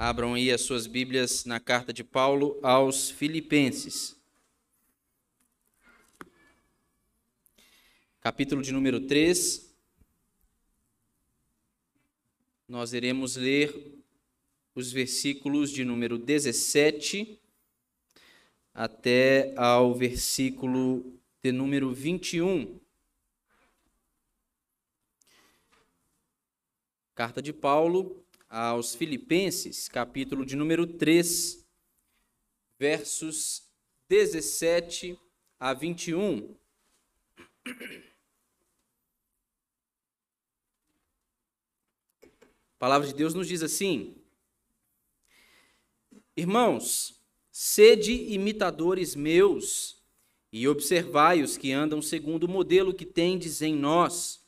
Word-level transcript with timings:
Abram 0.00 0.34
aí 0.34 0.52
as 0.52 0.60
suas 0.60 0.86
Bíblias 0.86 1.44
na 1.44 1.58
carta 1.58 1.92
de 1.92 2.04
Paulo 2.04 2.56
aos 2.62 3.10
Filipenses. 3.10 4.16
Capítulo 8.20 8.62
de 8.62 8.70
número 8.70 9.00
3. 9.08 9.74
Nós 12.68 12.92
iremos 12.92 13.34
ler 13.34 13.74
os 14.72 14.92
versículos 14.92 15.72
de 15.72 15.84
número 15.84 16.16
17 16.16 17.36
até 18.72 19.52
ao 19.56 19.96
versículo 19.96 21.12
de 21.42 21.50
número 21.50 21.92
21. 21.92 22.78
Carta 27.16 27.42
de 27.42 27.52
Paulo 27.52 28.24
aos 28.48 28.94
Filipenses, 28.94 29.88
capítulo 29.88 30.44
de 30.44 30.56
número 30.56 30.86
3, 30.86 31.66
versos 32.78 33.68
17 34.08 35.18
a 35.60 35.74
21. 35.74 36.56
A 42.46 42.78
palavra 42.78 43.06
de 43.06 43.14
Deus 43.14 43.34
nos 43.34 43.48
diz 43.48 43.62
assim: 43.62 44.16
Irmãos, 46.36 47.20
sede 47.50 48.12
imitadores 48.32 49.14
meus 49.14 50.02
e 50.50 50.66
observai 50.66 51.42
os 51.42 51.58
que 51.58 51.72
andam 51.72 52.00
segundo 52.00 52.44
o 52.44 52.48
modelo 52.48 52.94
que 52.94 53.04
tendes 53.04 53.60
em 53.60 53.74
nós 53.74 54.47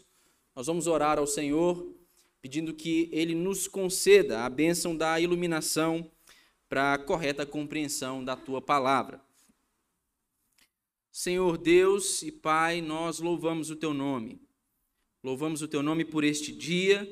Nós 0.55 0.67
vamos 0.67 0.85
orar 0.85 1.17
ao 1.17 1.25
Senhor, 1.25 1.95
pedindo 2.41 2.73
que 2.73 3.09
Ele 3.11 3.33
nos 3.33 3.67
conceda 3.67 4.43
a 4.43 4.49
bênção 4.49 4.95
da 4.95 5.19
iluminação 5.19 6.11
para 6.67 6.93
a 6.93 6.97
correta 6.97 7.45
compreensão 7.45 8.23
da 8.23 8.35
Tua 8.35 8.61
palavra. 8.61 9.21
Senhor 11.11 11.57
Deus 11.57 12.21
e 12.21 12.31
Pai, 12.31 12.81
nós 12.81 13.19
louvamos 13.19 13.69
o 13.69 13.75
Teu 13.75 13.93
nome. 13.93 14.41
Louvamos 15.23 15.61
o 15.61 15.67
Teu 15.67 15.81
nome 15.81 16.03
por 16.03 16.23
este 16.23 16.51
dia, 16.51 17.09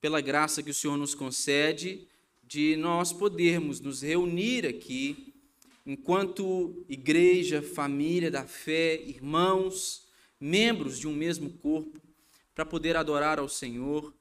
pela 0.00 0.20
graça 0.20 0.62
que 0.62 0.70
o 0.70 0.74
Senhor 0.74 0.96
nos 0.96 1.14
concede 1.14 2.08
de 2.42 2.74
nós 2.74 3.12
podermos 3.12 3.80
nos 3.80 4.02
reunir 4.02 4.66
aqui 4.66 5.32
enquanto 5.86 6.84
igreja, 6.88 7.62
família 7.62 8.30
da 8.30 8.44
fé, 8.44 9.00
irmãos, 9.00 10.08
membros 10.40 10.98
de 10.98 11.06
um 11.06 11.14
mesmo 11.14 11.50
corpo, 11.50 12.00
para 12.60 12.66
poder 12.66 12.94
adorar 12.94 13.38
ao 13.38 13.48
Senhor 13.48 14.12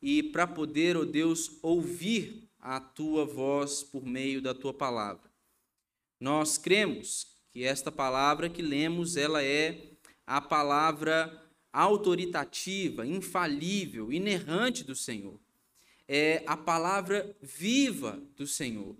e 0.00 0.22
para 0.22 0.46
poder, 0.46 0.96
ó 0.96 1.00
oh 1.00 1.04
Deus, 1.04 1.58
ouvir 1.60 2.48
a 2.60 2.78
tua 2.78 3.24
voz 3.24 3.82
por 3.82 4.06
meio 4.06 4.40
da 4.40 4.54
tua 4.54 4.72
palavra. 4.72 5.28
Nós 6.20 6.56
cremos 6.56 7.26
que 7.50 7.64
esta 7.64 7.90
palavra 7.90 8.48
que 8.48 8.62
lemos, 8.62 9.16
ela 9.16 9.42
é 9.42 9.94
a 10.24 10.40
palavra 10.40 11.44
autoritativa, 11.72 13.04
infalível, 13.04 14.12
inerrante 14.12 14.84
do 14.84 14.94
Senhor. 14.94 15.40
É 16.06 16.44
a 16.46 16.56
palavra 16.56 17.36
viva 17.42 18.22
do 18.36 18.46
Senhor. 18.46 18.94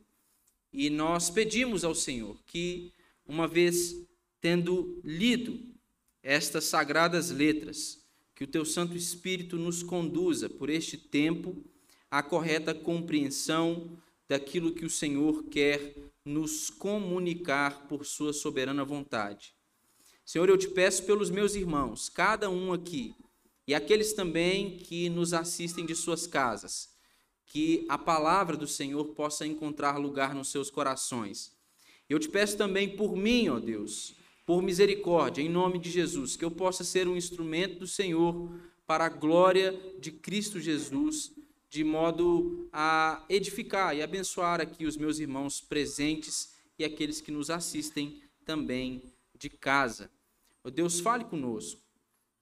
E 0.72 0.90
nós 0.90 1.30
pedimos 1.30 1.84
ao 1.84 1.94
Senhor 1.94 2.36
que, 2.44 2.92
uma 3.24 3.46
vez 3.46 3.94
tendo 4.40 5.00
lido 5.04 5.72
estas 6.20 6.64
sagradas 6.64 7.30
letras, 7.30 7.97
que 8.38 8.44
o 8.44 8.46
teu 8.46 8.64
Santo 8.64 8.96
Espírito 8.96 9.56
nos 9.56 9.82
conduza 9.82 10.48
por 10.48 10.70
este 10.70 10.96
tempo 10.96 11.56
à 12.08 12.22
correta 12.22 12.72
compreensão 12.72 13.98
daquilo 14.28 14.72
que 14.72 14.84
o 14.84 14.90
Senhor 14.90 15.42
quer 15.50 15.96
nos 16.24 16.70
comunicar 16.70 17.88
por 17.88 18.06
sua 18.06 18.32
soberana 18.32 18.84
vontade. 18.84 19.56
Senhor, 20.24 20.48
eu 20.48 20.56
te 20.56 20.68
peço 20.68 21.02
pelos 21.02 21.30
meus 21.30 21.56
irmãos, 21.56 22.08
cada 22.08 22.48
um 22.48 22.72
aqui, 22.72 23.12
e 23.66 23.74
aqueles 23.74 24.12
também 24.12 24.76
que 24.76 25.08
nos 25.08 25.34
assistem 25.34 25.84
de 25.84 25.96
suas 25.96 26.24
casas, 26.24 26.90
que 27.44 27.84
a 27.88 27.98
palavra 27.98 28.56
do 28.56 28.68
Senhor 28.68 29.06
possa 29.16 29.48
encontrar 29.48 29.98
lugar 29.98 30.32
nos 30.32 30.52
seus 30.52 30.70
corações. 30.70 31.50
Eu 32.08 32.20
te 32.20 32.28
peço 32.28 32.56
também 32.56 32.96
por 32.96 33.16
mim, 33.16 33.48
ó 33.48 33.58
Deus, 33.58 34.14
por 34.48 34.62
misericórdia, 34.62 35.42
em 35.42 35.48
nome 35.50 35.78
de 35.78 35.90
Jesus, 35.90 36.34
que 36.34 36.42
eu 36.42 36.50
possa 36.50 36.82
ser 36.82 37.06
um 37.06 37.18
instrumento 37.18 37.80
do 37.80 37.86
Senhor 37.86 38.50
para 38.86 39.04
a 39.04 39.10
glória 39.10 39.78
de 40.00 40.10
Cristo 40.10 40.58
Jesus, 40.58 41.34
de 41.68 41.84
modo 41.84 42.66
a 42.72 43.22
edificar 43.28 43.94
e 43.94 44.02
abençoar 44.02 44.58
aqui 44.58 44.86
os 44.86 44.96
meus 44.96 45.18
irmãos 45.18 45.60
presentes 45.60 46.54
e 46.78 46.84
aqueles 46.86 47.20
que 47.20 47.30
nos 47.30 47.50
assistem 47.50 48.22
também 48.46 49.02
de 49.38 49.50
casa. 49.50 50.10
Oh 50.64 50.70
Deus, 50.70 50.98
fale 50.98 51.26
conosco. 51.26 51.82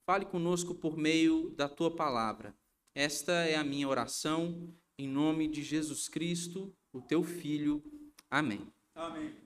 Fale 0.05 0.27
conosco 0.27 0.77
por 0.77 0.97
meio 0.97 1.51
da 1.57 1.69
tua 1.69 1.91
palavra. 1.91 2.55
Esta 2.95 3.33
é 3.33 3.57
a 3.57 3.65
minha 3.65 3.89
oração 3.89 4.73
em 4.97 5.09
nome 5.09 5.49
de 5.49 5.61
Jesus 5.61 6.09
Cristo, 6.09 6.73
o 6.93 7.01
teu 7.01 7.25
filho. 7.25 7.83
Amém. 8.31 8.61
Amém. 8.95 9.46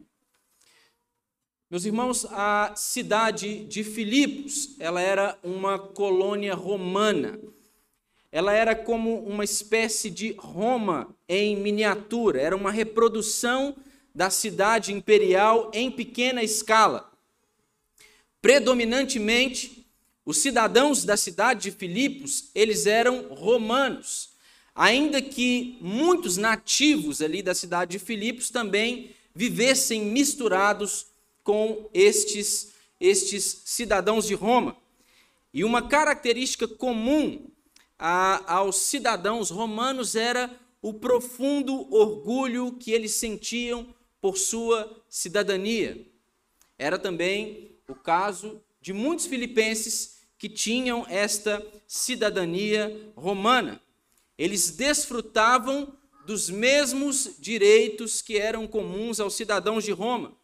Meus 1.70 1.84
irmãos, 1.84 2.26
a 2.32 2.72
cidade 2.74 3.64
de 3.64 3.84
Filipos, 3.84 4.74
ela 4.80 5.00
era 5.00 5.38
uma 5.40 5.78
colônia 5.78 6.52
romana. 6.52 7.38
Ela 8.32 8.52
era 8.52 8.74
como 8.74 9.24
uma 9.24 9.44
espécie 9.44 10.10
de 10.10 10.32
Roma 10.32 11.14
em 11.28 11.54
miniatura, 11.54 12.40
era 12.40 12.56
uma 12.56 12.72
reprodução 12.72 13.76
da 14.12 14.30
cidade 14.30 14.92
imperial 14.92 15.70
em 15.72 15.92
pequena 15.92 16.42
escala. 16.42 17.08
Predominantemente, 18.42 19.86
os 20.26 20.38
cidadãos 20.38 21.04
da 21.04 21.16
cidade 21.16 21.70
de 21.70 21.70
Filipos, 21.70 22.50
eles 22.52 22.84
eram 22.84 23.32
romanos, 23.32 24.30
ainda 24.74 25.22
que 25.22 25.78
muitos 25.80 26.36
nativos 26.36 27.22
ali 27.22 27.42
da 27.42 27.54
cidade 27.54 27.92
de 27.92 28.00
Filipos 28.00 28.50
também 28.50 29.14
vivessem 29.32 30.06
misturados 30.06 31.09
com 31.42 31.88
estes, 31.92 32.72
estes 32.98 33.62
cidadãos 33.64 34.26
de 34.26 34.34
Roma. 34.34 34.76
E 35.52 35.64
uma 35.64 35.88
característica 35.88 36.68
comum 36.68 37.48
a, 37.98 38.54
aos 38.54 38.76
cidadãos 38.76 39.50
romanos 39.50 40.14
era 40.14 40.50
o 40.80 40.94
profundo 40.94 41.92
orgulho 41.92 42.72
que 42.72 42.92
eles 42.92 43.12
sentiam 43.12 43.94
por 44.20 44.38
sua 44.38 45.02
cidadania. 45.08 46.06
Era 46.78 46.98
também 46.98 47.76
o 47.88 47.94
caso 47.94 48.62
de 48.80 48.92
muitos 48.92 49.26
filipenses 49.26 50.20
que 50.38 50.48
tinham 50.48 51.04
esta 51.08 51.64
cidadania 51.86 53.12
romana. 53.14 53.82
Eles 54.38 54.70
desfrutavam 54.70 55.92
dos 56.24 56.48
mesmos 56.48 57.36
direitos 57.38 58.22
que 58.22 58.38
eram 58.38 58.66
comuns 58.66 59.20
aos 59.20 59.34
cidadãos 59.34 59.84
de 59.84 59.90
Roma 59.90 60.39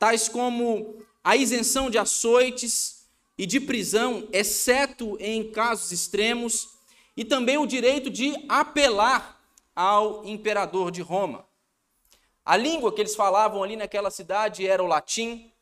tais 0.00 0.30
como 0.30 1.04
a 1.22 1.36
isenção 1.36 1.90
de 1.90 1.98
açoites 1.98 3.06
e 3.36 3.44
de 3.44 3.60
prisão, 3.60 4.26
exceto 4.32 5.14
em 5.20 5.52
casos 5.52 5.92
extremos, 5.92 6.70
e 7.14 7.22
também 7.22 7.58
o 7.58 7.66
direito 7.66 8.08
de 8.08 8.34
apelar 8.48 9.38
ao 9.76 10.24
imperador 10.24 10.90
de 10.90 11.02
Roma. 11.02 11.46
A 12.42 12.56
língua 12.56 12.90
que 12.92 13.02
eles 13.02 13.14
falavam 13.14 13.62
ali 13.62 13.76
naquela 13.76 14.10
cidade 14.10 14.66
era 14.66 14.82
o 14.82 14.86
latim. 14.86 15.52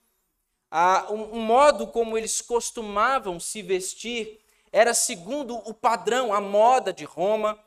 Ah, 0.71 1.09
um, 1.11 1.39
um 1.39 1.41
modo 1.41 1.89
como 1.89 2.17
eles 2.17 2.41
costumavam 2.41 3.41
se 3.41 3.61
vestir 3.61 4.39
era 4.71 4.95
segundo 4.95 5.57
o 5.57 5.75
padrão, 5.75 6.33
a 6.33 6.41
moda 6.41 6.93
de 6.93 7.05
Roma. 7.05 7.59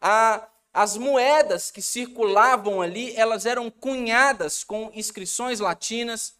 Ah, 0.00 0.48
as 0.78 0.96
moedas 0.96 1.72
que 1.72 1.82
circulavam 1.82 2.80
ali, 2.80 3.12
elas 3.16 3.46
eram 3.46 3.68
cunhadas 3.68 4.62
com 4.62 4.92
inscrições 4.94 5.58
latinas. 5.58 6.36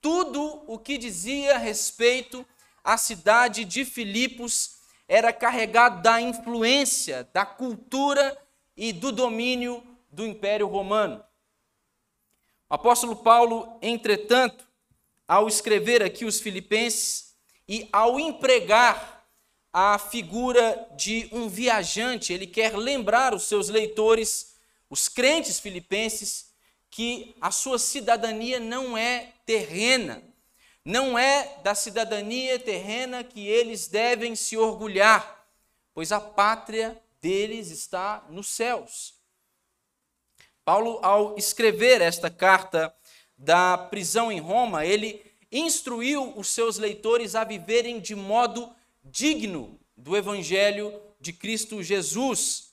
Tudo 0.00 0.62
o 0.68 0.78
que 0.78 0.96
dizia 0.96 1.58
respeito 1.58 2.46
à 2.84 2.96
cidade 2.96 3.64
de 3.64 3.84
Filipos 3.84 4.76
era 5.08 5.32
carregado 5.32 6.02
da 6.02 6.20
influência, 6.20 7.28
da 7.32 7.44
cultura 7.44 8.40
e 8.76 8.92
do 8.92 9.10
domínio 9.10 9.82
do 10.08 10.24
Império 10.24 10.68
Romano. 10.68 11.20
O 12.70 12.74
apóstolo 12.74 13.16
Paulo, 13.16 13.76
entretanto, 13.82 14.68
ao 15.26 15.48
escrever 15.48 16.00
aqui 16.00 16.24
os 16.24 16.38
Filipenses 16.38 17.34
e 17.66 17.88
ao 17.92 18.20
empregar 18.20 19.17
a 19.72 19.98
figura 19.98 20.88
de 20.96 21.28
um 21.32 21.48
viajante, 21.48 22.32
ele 22.32 22.46
quer 22.46 22.76
lembrar 22.76 23.34
os 23.34 23.44
seus 23.44 23.68
leitores, 23.68 24.54
os 24.88 25.08
crentes 25.08 25.60
filipenses, 25.60 26.48
que 26.90 27.36
a 27.40 27.50
sua 27.50 27.78
cidadania 27.78 28.58
não 28.58 28.96
é 28.96 29.32
terrena, 29.44 30.22
não 30.84 31.18
é 31.18 31.58
da 31.62 31.74
cidadania 31.74 32.58
terrena 32.58 33.22
que 33.22 33.46
eles 33.46 33.88
devem 33.88 34.34
se 34.34 34.56
orgulhar, 34.56 35.46
pois 35.92 36.12
a 36.12 36.20
pátria 36.20 37.00
deles 37.20 37.70
está 37.70 38.24
nos 38.30 38.48
céus. 38.48 39.14
Paulo, 40.64 40.98
ao 41.02 41.36
escrever 41.36 42.00
esta 42.00 42.30
carta 42.30 42.94
da 43.36 43.76
prisão 43.76 44.32
em 44.32 44.40
Roma, 44.40 44.84
ele 44.84 45.24
instruiu 45.50 46.36
os 46.36 46.48
seus 46.48 46.78
leitores 46.78 47.34
a 47.34 47.44
viverem 47.44 48.00
de 48.00 48.14
modo 48.14 48.74
digno 49.10 49.78
do 49.96 50.16
evangelho 50.16 50.92
de 51.20 51.32
Cristo 51.32 51.82
Jesus. 51.82 52.72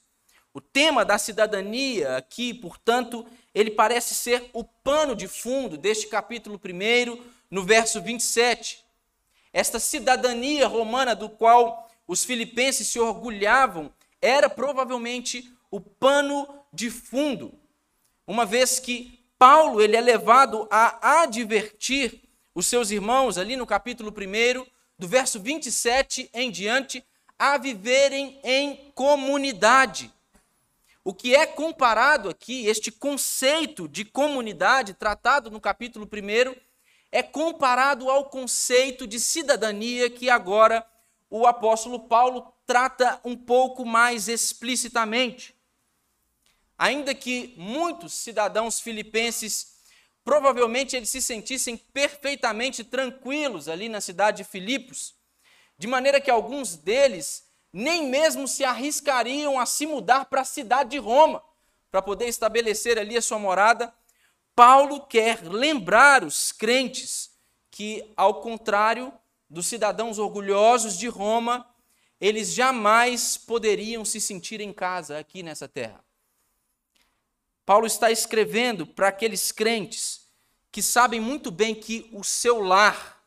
O 0.54 0.62
tema 0.62 1.04
da 1.04 1.18
cidadania 1.18 2.18
aqui, 2.18 2.54
portanto, 2.54 3.26
ele 3.54 3.72
parece 3.72 4.14
ser 4.14 4.50
o 4.54 4.64
pano 4.64 5.16
de 5.16 5.28
fundo 5.28 5.78
deste 5.78 6.08
capítulo 6.08 6.60
1, 6.64 7.22
no 7.50 7.64
verso 7.64 8.02
27. 8.02 8.84
Esta 9.52 9.80
cidadania 9.80 10.68
romana 10.68 11.16
do 11.16 11.30
qual 11.30 11.90
os 12.08 12.24
filipenses 12.24 12.88
se 12.88 13.00
orgulhavam 13.00 13.92
era 14.22 14.50
provavelmente 14.50 15.52
o 15.72 15.80
pano 15.80 16.48
de 16.72 16.90
fundo, 16.90 17.58
uma 18.28 18.46
vez 18.46 18.80
que 18.80 19.20
Paulo 19.38 19.82
ele 19.82 19.96
é 19.96 20.02
levado 20.02 20.68
a 20.72 21.22
advertir 21.22 22.22
os 22.54 22.66
seus 22.66 22.92
irmãos 22.92 23.38
ali 23.38 23.56
no 23.56 23.66
capítulo 23.66 24.12
1, 24.12 24.66
do 24.98 25.08
verso 25.08 25.40
27 25.40 26.30
em 26.34 26.50
diante, 26.50 27.06
a 27.38 27.58
viverem 27.58 28.40
em 28.44 28.92
comunidade. 28.96 30.12
O 31.04 31.14
que 31.14 31.36
é 31.36 31.46
comparado 31.46 32.30
aqui, 32.30 32.66
este 32.66 32.92
conceito 32.92 33.88
de 33.88 34.06
comunidade 34.06 34.94
tratado 34.94 35.52
no 35.52 35.60
capítulo 35.60 36.08
1, 36.12 36.56
é 37.12 37.22
comparado 37.22 38.10
ao 38.10 38.30
conceito 38.30 39.06
de 39.06 39.20
cidadania 39.20 40.10
que 40.10 40.30
agora 40.30 40.86
o 41.30 41.46
apóstolo 41.46 42.00
Paulo 42.00 42.54
trata 42.66 43.20
um 43.24 43.36
pouco 43.36 43.86
mais 43.86 44.28
explicitamente. 44.28 45.56
Ainda 46.78 47.14
que 47.14 47.54
muitos 47.58 48.14
cidadãos 48.14 48.80
filipenses 48.80 49.75
Provavelmente 50.26 50.96
eles 50.96 51.10
se 51.10 51.22
sentissem 51.22 51.78
perfeitamente 51.78 52.84
tranquilos 52.84 53.70
ali 53.70 53.88
na 53.88 54.02
cidade 54.02 54.38
de 54.38 54.44
Filipos, 54.44 55.14
de 55.78 55.86
maneira 55.88 56.20
que 56.20 56.32
alguns 56.32 56.76
deles 56.76 57.46
nem 57.72 58.08
mesmo 58.08 58.48
se 58.48 58.64
arriscariam 58.64 59.60
a 59.60 59.68
se 59.68 59.86
mudar 59.86 60.26
para 60.26 60.42
a 60.42 60.46
cidade 60.46 60.92
de 60.92 60.98
Roma, 60.98 61.44
para 61.92 62.02
poder 62.02 62.28
estabelecer 62.28 62.98
ali 62.98 63.16
a 63.16 63.22
sua 63.22 63.38
morada. 63.38 63.94
Paulo 64.56 65.06
quer 65.06 65.44
lembrar 65.44 66.24
os 66.24 66.52
crentes 66.52 67.32
que, 67.70 68.12
ao 68.18 68.42
contrário 68.42 69.14
dos 69.50 69.68
cidadãos 69.68 70.18
orgulhosos 70.18 70.98
de 70.98 71.08
Roma, 71.08 71.70
eles 72.20 72.54
jamais 72.54 73.38
poderiam 73.38 74.04
se 74.04 74.20
sentir 74.20 74.60
em 74.60 74.74
casa 74.74 75.20
aqui 75.20 75.44
nessa 75.44 75.68
terra. 75.68 76.05
Paulo 77.66 77.88
está 77.88 78.12
escrevendo 78.12 78.86
para 78.86 79.08
aqueles 79.08 79.52
crentes 79.52 80.28
que 80.72 80.82
sabem 80.84 81.20
muito 81.20 81.50
bem 81.50 81.74
que 81.74 82.10
o 82.12 82.24
seu 82.24 82.60
lar, 82.60 83.24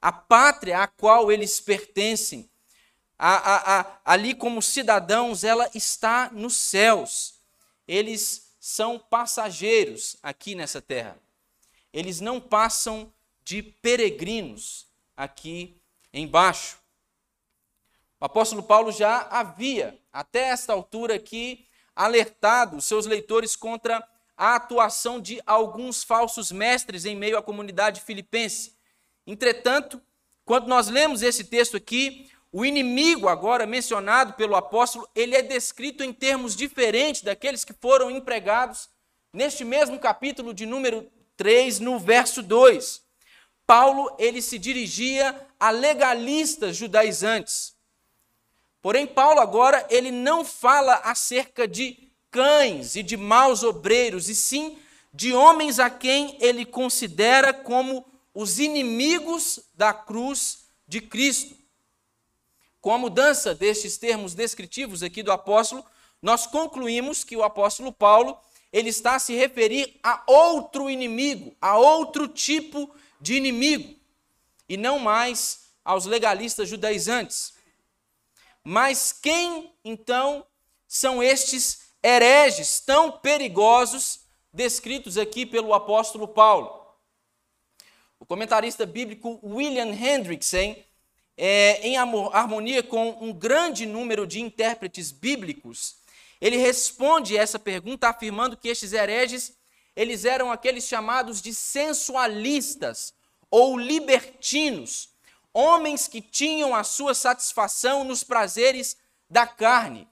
a 0.00 0.12
pátria 0.12 0.78
à 0.82 0.86
qual 0.86 1.30
eles 1.30 1.60
pertencem, 1.60 2.48
a, 3.18 3.34
a, 3.36 3.80
a, 3.80 4.00
ali 4.04 4.34
como 4.34 4.62
cidadãos, 4.62 5.42
ela 5.42 5.70
está 5.74 6.30
nos 6.30 6.54
céus. 6.56 7.40
Eles 7.88 8.54
são 8.60 8.98
passageiros 8.98 10.16
aqui 10.22 10.54
nessa 10.54 10.80
terra. 10.80 11.18
Eles 11.92 12.20
não 12.20 12.40
passam 12.40 13.12
de 13.42 13.62
peregrinos 13.62 14.86
aqui 15.16 15.80
embaixo. 16.12 16.78
O 18.20 18.24
apóstolo 18.24 18.62
Paulo 18.62 18.92
já 18.92 19.22
havia, 19.30 19.98
até 20.12 20.48
esta 20.48 20.72
altura 20.72 21.14
aqui, 21.14 21.66
alertado 21.96 22.80
seus 22.80 23.06
leitores 23.06 23.56
contra 23.56 24.06
a 24.36 24.54
atuação 24.54 25.18
de 25.18 25.40
alguns 25.46 26.04
falsos 26.04 26.52
mestres 26.52 27.06
em 27.06 27.16
meio 27.16 27.38
à 27.38 27.42
comunidade 27.42 28.02
filipense. 28.02 28.76
Entretanto, 29.26 30.00
quando 30.44 30.68
nós 30.68 30.88
lemos 30.88 31.22
esse 31.22 31.42
texto 31.42 31.76
aqui, 31.76 32.30
o 32.52 32.64
inimigo 32.64 33.28
agora 33.28 33.66
mencionado 33.66 34.34
pelo 34.34 34.54
apóstolo, 34.54 35.08
ele 35.14 35.34
é 35.34 35.42
descrito 35.42 36.04
em 36.04 36.12
termos 36.12 36.54
diferentes 36.54 37.22
daqueles 37.22 37.64
que 37.64 37.72
foram 37.72 38.10
empregados 38.10 38.88
neste 39.32 39.64
mesmo 39.64 39.98
capítulo 39.98 40.54
de 40.54 40.64
número 40.64 41.10
3, 41.36 41.80
no 41.80 41.98
verso 41.98 42.42
2. 42.42 43.02
Paulo, 43.66 44.14
ele 44.18 44.40
se 44.40 44.58
dirigia 44.58 45.38
a 45.58 45.70
legalistas 45.70 46.76
judaizantes. 46.76 47.75
Porém, 48.86 49.04
Paulo 49.04 49.40
agora 49.40 49.84
ele 49.90 50.12
não 50.12 50.44
fala 50.44 50.94
acerca 51.02 51.66
de 51.66 52.08
cães 52.30 52.94
e 52.94 53.02
de 53.02 53.16
maus 53.16 53.64
obreiros, 53.64 54.28
e 54.28 54.34
sim 54.36 54.78
de 55.12 55.32
homens 55.32 55.80
a 55.80 55.90
quem 55.90 56.38
ele 56.40 56.64
considera 56.64 57.52
como 57.52 58.06
os 58.32 58.60
inimigos 58.60 59.58
da 59.74 59.92
cruz 59.92 60.68
de 60.86 61.00
Cristo. 61.00 61.56
Com 62.80 62.94
a 62.94 62.98
mudança 62.98 63.56
destes 63.56 63.98
termos 63.98 64.34
descritivos 64.34 65.02
aqui 65.02 65.20
do 65.20 65.32
apóstolo, 65.32 65.84
nós 66.22 66.46
concluímos 66.46 67.24
que 67.24 67.36
o 67.36 67.42
apóstolo 67.42 67.92
Paulo 67.92 68.38
ele 68.72 68.90
está 68.90 69.16
a 69.16 69.18
se 69.18 69.34
referir 69.34 69.98
a 70.00 70.22
outro 70.28 70.88
inimigo, 70.88 71.56
a 71.60 71.76
outro 71.76 72.28
tipo 72.28 72.88
de 73.20 73.34
inimigo, 73.34 73.96
e 74.68 74.76
não 74.76 75.00
mais 75.00 75.72
aos 75.84 76.06
legalistas 76.06 76.68
judaizantes. 76.68 77.55
Mas 78.68 79.12
quem 79.12 79.72
então 79.84 80.44
são 80.88 81.22
estes 81.22 81.82
hereges 82.02 82.80
tão 82.80 83.12
perigosos 83.12 84.22
descritos 84.52 85.16
aqui 85.16 85.46
pelo 85.46 85.72
apóstolo 85.72 86.26
Paulo? 86.26 86.84
O 88.18 88.26
comentarista 88.26 88.84
bíblico 88.84 89.38
William 89.40 89.92
Hendrickson, 89.92 90.74
é, 91.36 91.78
em 91.86 91.96
harmonia 91.96 92.82
com 92.82 93.10
um 93.20 93.32
grande 93.32 93.86
número 93.86 94.26
de 94.26 94.40
intérpretes 94.40 95.12
bíblicos, 95.12 95.98
ele 96.40 96.56
responde 96.56 97.36
essa 97.36 97.60
pergunta 97.60 98.08
afirmando 98.08 98.56
que 98.56 98.66
estes 98.66 98.92
hereges 98.92 99.56
eles 99.94 100.24
eram 100.24 100.50
aqueles 100.50 100.88
chamados 100.88 101.40
de 101.40 101.54
sensualistas 101.54 103.14
ou 103.48 103.78
libertinos, 103.78 105.10
homens 105.56 106.06
que 106.06 106.20
tinham 106.20 106.74
a 106.74 106.84
sua 106.84 107.14
satisfação 107.14 108.04
nos 108.04 108.22
prazeres 108.22 108.94
da 109.28 109.46
carne. 109.46 110.06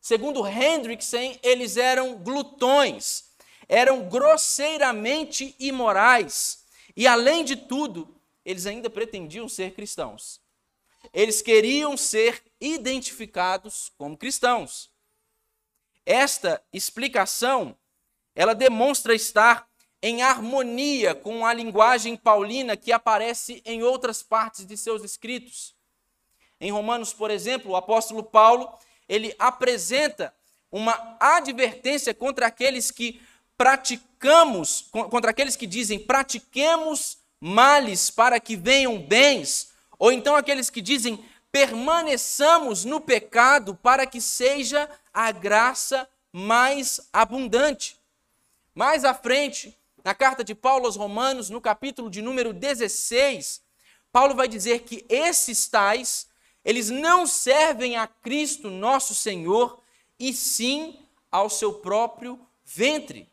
Segundo 0.00 0.46
Hendrickson, 0.46 1.36
eles 1.42 1.76
eram 1.76 2.16
glutões, 2.18 3.24
eram 3.68 4.08
grosseiramente 4.08 5.56
imorais 5.58 6.64
e, 6.94 7.08
além 7.08 7.44
de 7.44 7.56
tudo, 7.56 8.14
eles 8.44 8.66
ainda 8.66 8.88
pretendiam 8.88 9.48
ser 9.48 9.74
cristãos. 9.74 10.40
Eles 11.12 11.42
queriam 11.42 11.96
ser 11.96 12.40
identificados 12.60 13.90
como 13.98 14.16
cristãos. 14.16 14.92
Esta 16.06 16.62
explicação, 16.72 17.76
ela 18.32 18.54
demonstra 18.54 19.12
estar 19.12 19.68
em 20.06 20.20
harmonia 20.20 21.14
com 21.14 21.46
a 21.46 21.54
linguagem 21.54 22.14
paulina 22.14 22.76
que 22.76 22.92
aparece 22.92 23.62
em 23.64 23.82
outras 23.82 24.22
partes 24.22 24.66
de 24.66 24.76
seus 24.76 25.02
escritos. 25.02 25.74
Em 26.60 26.70
Romanos, 26.70 27.14
por 27.14 27.30
exemplo, 27.30 27.70
o 27.70 27.76
apóstolo 27.76 28.22
Paulo, 28.22 28.70
ele 29.08 29.34
apresenta 29.38 30.34
uma 30.70 31.16
advertência 31.18 32.12
contra 32.12 32.48
aqueles 32.48 32.90
que 32.90 33.18
praticamos, 33.56 34.90
contra 34.92 35.30
aqueles 35.30 35.56
que 35.56 35.66
dizem 35.66 35.98
pratiquemos 35.98 37.16
males 37.40 38.10
para 38.10 38.38
que 38.38 38.56
venham 38.56 39.00
bens, 39.00 39.72
ou 39.98 40.12
então 40.12 40.36
aqueles 40.36 40.68
que 40.68 40.82
dizem 40.82 41.24
permaneçamos 41.50 42.84
no 42.84 43.00
pecado 43.00 43.74
para 43.74 44.04
que 44.04 44.20
seja 44.20 44.86
a 45.14 45.32
graça 45.32 46.06
mais 46.30 47.08
abundante. 47.10 47.98
Mais 48.74 49.02
à 49.02 49.14
frente, 49.14 49.74
na 50.04 50.14
carta 50.14 50.44
de 50.44 50.54
Paulo 50.54 50.84
aos 50.84 50.96
Romanos, 50.96 51.48
no 51.48 51.60
capítulo 51.60 52.10
de 52.10 52.20
número 52.20 52.52
16, 52.52 53.64
Paulo 54.12 54.34
vai 54.34 54.46
dizer 54.46 54.80
que 54.80 55.06
esses 55.08 55.66
tais, 55.66 56.28
eles 56.62 56.90
não 56.90 57.26
servem 57.26 57.96
a 57.96 58.06
Cristo 58.06 58.70
nosso 58.70 59.14
Senhor, 59.14 59.82
e 60.18 60.32
sim 60.32 61.08
ao 61.30 61.50
seu 61.50 61.74
próprio 61.80 62.46
ventre. 62.64 63.32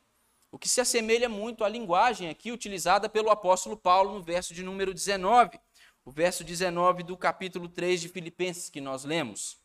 O 0.51 0.57
que 0.57 0.67
se 0.67 0.81
assemelha 0.81 1.29
muito 1.29 1.63
à 1.63 1.69
linguagem 1.69 2.29
aqui 2.29 2.51
utilizada 2.51 3.07
pelo 3.07 3.29
apóstolo 3.29 3.77
Paulo 3.77 4.13
no 4.13 4.23
verso 4.23 4.53
de 4.53 4.63
número 4.63 4.93
19, 4.93 5.59
o 6.03 6.11
verso 6.11 6.43
19 6.43 7.03
do 7.03 7.15
capítulo 7.15 7.69
3 7.69 8.01
de 8.01 8.09
Filipenses 8.09 8.69
que 8.69 8.81
nós 8.81 9.03
lemos. 9.03 9.57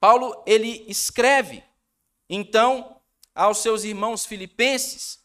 Paulo 0.00 0.42
ele 0.46 0.84
escreve 0.88 1.62
então 2.30 2.97
aos 3.38 3.58
seus 3.58 3.84
irmãos 3.84 4.26
filipenses, 4.26 5.20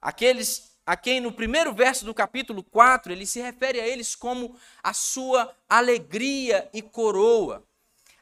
aqueles 0.00 0.78
a 0.86 0.96
quem 0.96 1.18
no 1.18 1.32
primeiro 1.32 1.74
verso 1.74 2.04
do 2.04 2.14
capítulo 2.14 2.62
4 2.62 3.12
ele 3.12 3.26
se 3.26 3.40
refere 3.40 3.80
a 3.80 3.88
eles 3.88 4.14
como 4.14 4.56
a 4.80 4.92
sua 4.94 5.52
alegria 5.68 6.70
e 6.72 6.80
coroa. 6.80 7.64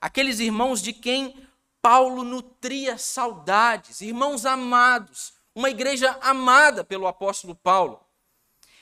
Aqueles 0.00 0.40
irmãos 0.40 0.80
de 0.80 0.94
quem 0.94 1.46
Paulo 1.82 2.24
nutria 2.24 2.96
saudades, 2.96 4.00
irmãos 4.00 4.46
amados, 4.46 5.34
uma 5.54 5.68
igreja 5.68 6.18
amada 6.22 6.82
pelo 6.82 7.06
apóstolo 7.06 7.54
Paulo. 7.54 8.00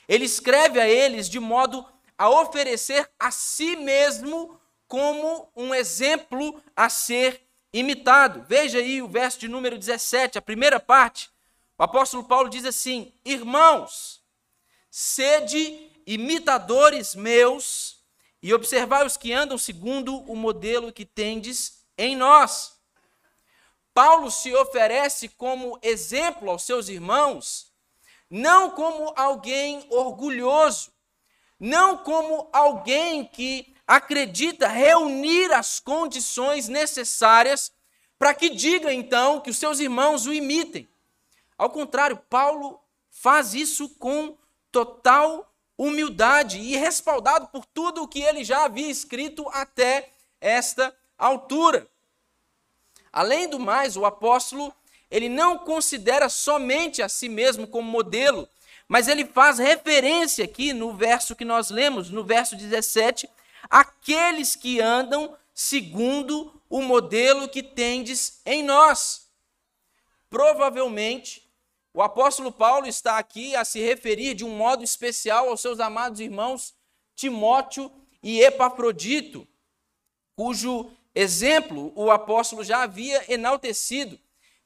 Ele 0.07 0.23
escreve 0.23 0.79
a 0.79 0.87
eles 0.87 1.27
de 1.27 1.41
modo 1.41 1.85
a 2.17 2.29
oferecer 2.29 3.09
a 3.19 3.31
si 3.31 3.75
mesmo 3.75 4.57
como 4.87 5.51
um 5.57 5.75
exemplo 5.75 6.63
a 6.73 6.87
ser 6.87 7.42
imitado. 7.73 8.45
Veja 8.47 8.77
aí 8.77 9.01
o 9.01 9.07
verso 9.07 9.39
de 9.39 9.47
número 9.47 9.77
17, 9.77 10.37
a 10.37 10.41
primeira 10.41 10.79
parte. 10.79 11.29
O 11.77 11.83
apóstolo 11.83 12.23
Paulo 12.23 12.49
diz 12.49 12.63
assim: 12.63 13.11
Irmãos, 13.25 14.21
sede 14.89 15.91
imitadores 16.05 17.15
meus 17.15 18.03
e 18.41 18.53
observai 18.53 19.05
os 19.05 19.17
que 19.17 19.33
andam 19.33 19.57
segundo 19.57 20.17
o 20.31 20.35
modelo 20.35 20.93
que 20.93 21.05
tendes 21.05 21.83
em 21.97 22.15
nós 22.15 22.73
Paulo 23.93 24.31
se 24.31 24.53
oferece 24.55 25.29
como 25.29 25.77
exemplo 25.81 26.49
aos 26.49 26.63
seus 26.63 26.89
irmãos, 26.89 27.71
não 28.29 28.71
como 28.71 29.13
alguém 29.15 29.85
orgulhoso, 29.91 30.91
não 31.59 31.97
como 31.97 32.49
alguém 32.51 33.23
que 33.23 33.72
acredita 33.87 34.67
reunir 34.67 35.51
as 35.51 35.79
condições 35.79 36.67
necessárias 36.67 37.71
para 38.17 38.33
que 38.33 38.49
diga 38.49 38.93
então 38.93 39.41
que 39.41 39.49
os 39.49 39.57
seus 39.57 39.79
irmãos 39.79 40.25
o 40.25 40.33
imitem. 40.33 40.87
Ao 41.57 41.69
contrário, 41.69 42.17
Paulo 42.29 42.79
faz 43.09 43.53
isso 43.53 43.89
com 43.89 44.37
total 44.71 45.53
humildade 45.77 46.59
e 46.59 46.75
respaldado 46.77 47.47
por 47.47 47.65
tudo 47.65 48.03
o 48.03 48.07
que 48.07 48.21
ele 48.21 48.43
já 48.43 48.65
havia 48.65 48.89
escrito 48.89 49.47
até 49.49 50.09
esta 50.39 50.95
altura. 51.17 51.87
Além 53.11 53.47
do 53.47 53.59
mais, 53.59 53.95
o 53.95 54.05
apóstolo, 54.05 54.73
ele 55.09 55.29
não 55.29 55.57
considera 55.59 56.29
somente 56.29 57.01
a 57.01 57.09
si 57.09 57.29
mesmo 57.29 57.67
como 57.67 57.89
modelo, 57.89 58.47
mas 58.87 59.07
ele 59.07 59.25
faz 59.25 59.59
referência 59.59 60.45
aqui 60.45 60.73
no 60.73 60.93
verso 60.93 61.35
que 61.35 61.45
nós 61.45 61.69
lemos, 61.69 62.09
no 62.09 62.23
verso 62.23 62.55
17, 62.55 63.29
aqueles 63.69 64.55
que 64.55 64.79
andam 64.79 65.37
segundo 65.53 66.61
o 66.69 66.81
modelo 66.81 67.47
que 67.47 67.61
tendes 67.61 68.41
em 68.45 68.63
nós. 68.63 69.27
Provavelmente, 70.29 71.47
o 71.93 72.01
apóstolo 72.01 72.51
Paulo 72.51 72.87
está 72.87 73.17
aqui 73.19 73.55
a 73.55 73.63
se 73.63 73.79
referir 73.79 74.33
de 74.33 74.43
um 74.43 74.49
modo 74.49 74.83
especial 74.83 75.49
aos 75.49 75.61
seus 75.61 75.79
amados 75.79 76.19
irmãos 76.19 76.73
Timóteo 77.15 77.91
e 78.23 78.41
Epafrodito, 78.41 79.47
cujo 80.35 80.91
exemplo 81.13 81.93
o 81.95 82.09
apóstolo 82.09 82.63
já 82.63 82.81
havia 82.81 83.31
enaltecido 83.31 84.19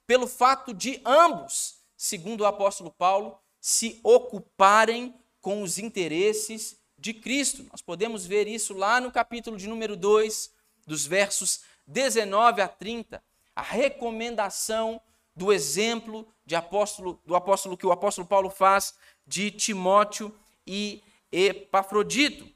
pelo 0.06 0.26
fato 0.26 0.74
de 0.74 1.02
ambos, 1.04 1.80
segundo 1.98 2.42
o 2.42 2.46
apóstolo 2.46 2.90
Paulo, 2.90 3.38
se 3.60 4.00
ocuparem 4.02 5.14
com 5.42 5.62
os 5.62 5.78
interesses 5.78 6.80
de 6.98 7.14
Cristo. 7.14 7.66
Nós 7.72 7.82
podemos 7.82 8.26
ver 8.26 8.48
isso 8.48 8.74
lá 8.74 9.00
no 9.00 9.12
capítulo 9.12 9.58
de 9.58 9.68
número 9.68 9.96
2, 9.96 10.52
dos 10.86 11.06
versos 11.06 11.62
19 11.86 12.62
a 12.62 12.68
30, 12.68 13.24
a 13.56 13.62
recomendação 13.62 15.02
do 15.36 15.54
exemplo 15.54 16.28
de 16.46 16.56
apóstolo, 16.56 17.22
do 17.26 17.36
apóstolo 17.36 17.78
que 17.78 17.86
o 17.86 17.92
apóstolo 17.92 18.28
Paulo 18.28 18.50
faz 18.50 18.96
de 19.26 19.52
Timóteo 19.52 20.34
e 20.66 21.04
Epafrodito. 21.32 22.50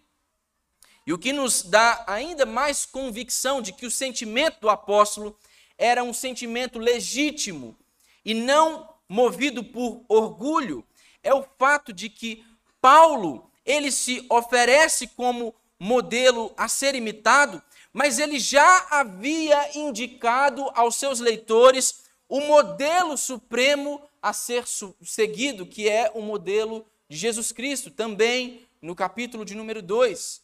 E 1.05 1.13
o 1.13 1.17
que 1.17 1.33
nos 1.33 1.63
dá 1.63 2.03
ainda 2.07 2.45
mais 2.45 2.85
convicção 2.85 3.61
de 3.61 3.73
que 3.73 3.85
o 3.85 3.91
sentimento 3.91 4.61
do 4.61 4.69
apóstolo 4.69 5.37
era 5.77 6.03
um 6.03 6.13
sentimento 6.13 6.79
legítimo 6.79 7.75
e 8.23 8.33
não 8.33 8.87
movido 9.09 9.63
por 9.63 10.05
orgulho 10.07 10.85
é 11.23 11.33
o 11.33 11.43
fato 11.43 11.91
de 11.91 12.09
que 12.09 12.45
Paulo, 12.79 13.50
ele 13.65 13.91
se 13.91 14.25
oferece 14.29 15.07
como 15.07 15.53
modelo 15.79 16.53
a 16.55 16.67
ser 16.67 16.95
imitado, 16.95 17.61
mas 17.91 18.19
ele 18.19 18.39
já 18.39 18.87
havia 18.89 19.77
indicado 19.77 20.69
aos 20.75 20.95
seus 20.95 21.19
leitores 21.19 22.03
o 22.29 22.39
modelo 22.41 23.17
supremo 23.17 24.01
a 24.21 24.31
ser 24.31 24.65
seguido, 25.03 25.65
que 25.65 25.89
é 25.89 26.11
o 26.13 26.21
modelo 26.21 26.85
de 27.09 27.17
Jesus 27.17 27.51
Cristo, 27.51 27.91
também 27.91 28.65
no 28.81 28.95
capítulo 28.95 29.43
de 29.43 29.55
número 29.55 29.81
2. 29.81 30.41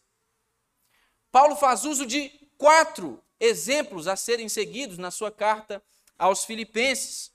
Paulo 1.31 1.55
faz 1.55 1.85
uso 1.85 2.05
de 2.05 2.29
quatro 2.57 3.23
exemplos 3.39 4.07
a 4.07 4.15
serem 4.15 4.49
seguidos 4.49 4.97
na 4.97 5.11
sua 5.11 5.31
carta 5.31 5.81
aos 6.17 6.43
Filipenses. 6.43 7.31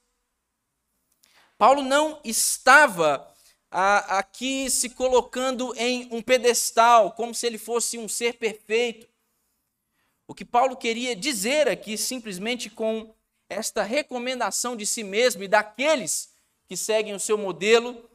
Paulo 1.56 1.82
não 1.82 2.20
estava 2.24 3.31
aqui 3.72 4.68
se 4.68 4.90
colocando 4.90 5.74
em 5.76 6.06
um 6.10 6.20
pedestal, 6.20 7.12
como 7.12 7.34
se 7.34 7.46
ele 7.46 7.58
fosse 7.58 7.96
um 7.96 8.06
ser 8.06 8.34
perfeito. 8.34 9.08
O 10.26 10.34
que 10.34 10.44
Paulo 10.44 10.76
queria 10.76 11.16
dizer 11.16 11.68
aqui, 11.68 11.96
simplesmente 11.96 12.68
com 12.68 13.14
esta 13.48 13.82
recomendação 13.82 14.76
de 14.76 14.86
si 14.86 15.02
mesmo 15.02 15.42
e 15.42 15.48
daqueles 15.48 16.32
que 16.66 16.76
seguem 16.76 17.14
o 17.14 17.20
seu 17.20 17.38
modelo, 17.38 18.08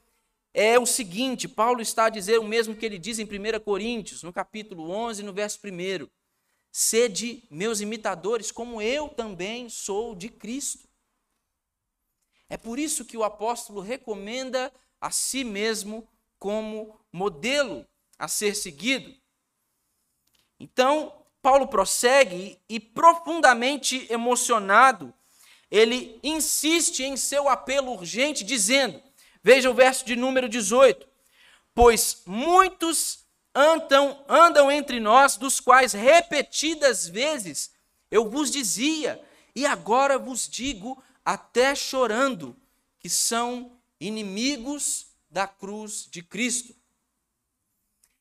é 0.54 0.80
o 0.80 0.86
seguinte: 0.86 1.48
Paulo 1.48 1.82
está 1.82 2.06
a 2.06 2.10
dizer 2.10 2.40
o 2.40 2.48
mesmo 2.48 2.76
que 2.76 2.86
ele 2.86 2.98
diz 2.98 3.20
em 3.20 3.26
1 3.26 3.60
Coríntios, 3.60 4.24
no 4.24 4.32
capítulo 4.32 4.90
11, 4.90 5.24
no 5.24 5.34
verso 5.34 5.60
1. 5.64 6.08
Sede 6.72 7.44
meus 7.50 7.82
imitadores, 7.82 8.52
como 8.52 8.82
eu 8.82 9.10
também 9.10 9.70
sou 9.70 10.14
de 10.14 10.30
Cristo. 10.30 10.88
É 12.50 12.58
por 12.58 12.80
isso 12.80 13.04
que 13.04 13.18
o 13.18 13.24
apóstolo 13.24 13.82
recomenda 13.82 14.72
a 15.00 15.12
si 15.12 15.44
mesmo 15.44 16.08
como 16.39 17.00
modelo 17.12 17.86
a 18.18 18.27
ser 18.27 18.56
seguido. 18.56 19.13
Então, 20.60 21.25
Paulo 21.42 21.68
prossegue 21.68 22.60
e, 22.68 22.80
profundamente 22.80 24.08
emocionado, 24.12 25.13
ele 25.70 26.20
insiste 26.24 27.04
em 27.04 27.16
seu 27.16 27.48
apelo 27.48 27.92
urgente, 27.92 28.44
dizendo: 28.44 29.01
Veja 29.44 29.70
o 29.70 29.74
verso 29.74 30.06
de 30.06 30.16
número 30.16 30.50
18. 30.50 31.08
Pois 31.74 32.24
muitos 32.25 33.25
andam, 33.54 34.24
andam 34.27 34.72
entre 34.72 35.00
nós, 35.00 35.38
dos 35.38 35.60
quais 35.60 35.94
repetidas 35.94 37.08
vezes 37.08 37.72
eu 38.10 38.30
vos 38.30 38.50
dizia, 38.50 39.22
e 39.56 39.66
agora 39.66 40.18
vos 40.18 40.48
digo, 40.48 41.01
até 41.24 41.75
chorando, 41.75 42.56
que 43.00 43.10
são 43.10 43.76
inimigos 44.00 45.08
da 45.30 45.48
cruz 45.48 46.08
de 46.10 46.22
Cristo. 46.22 46.75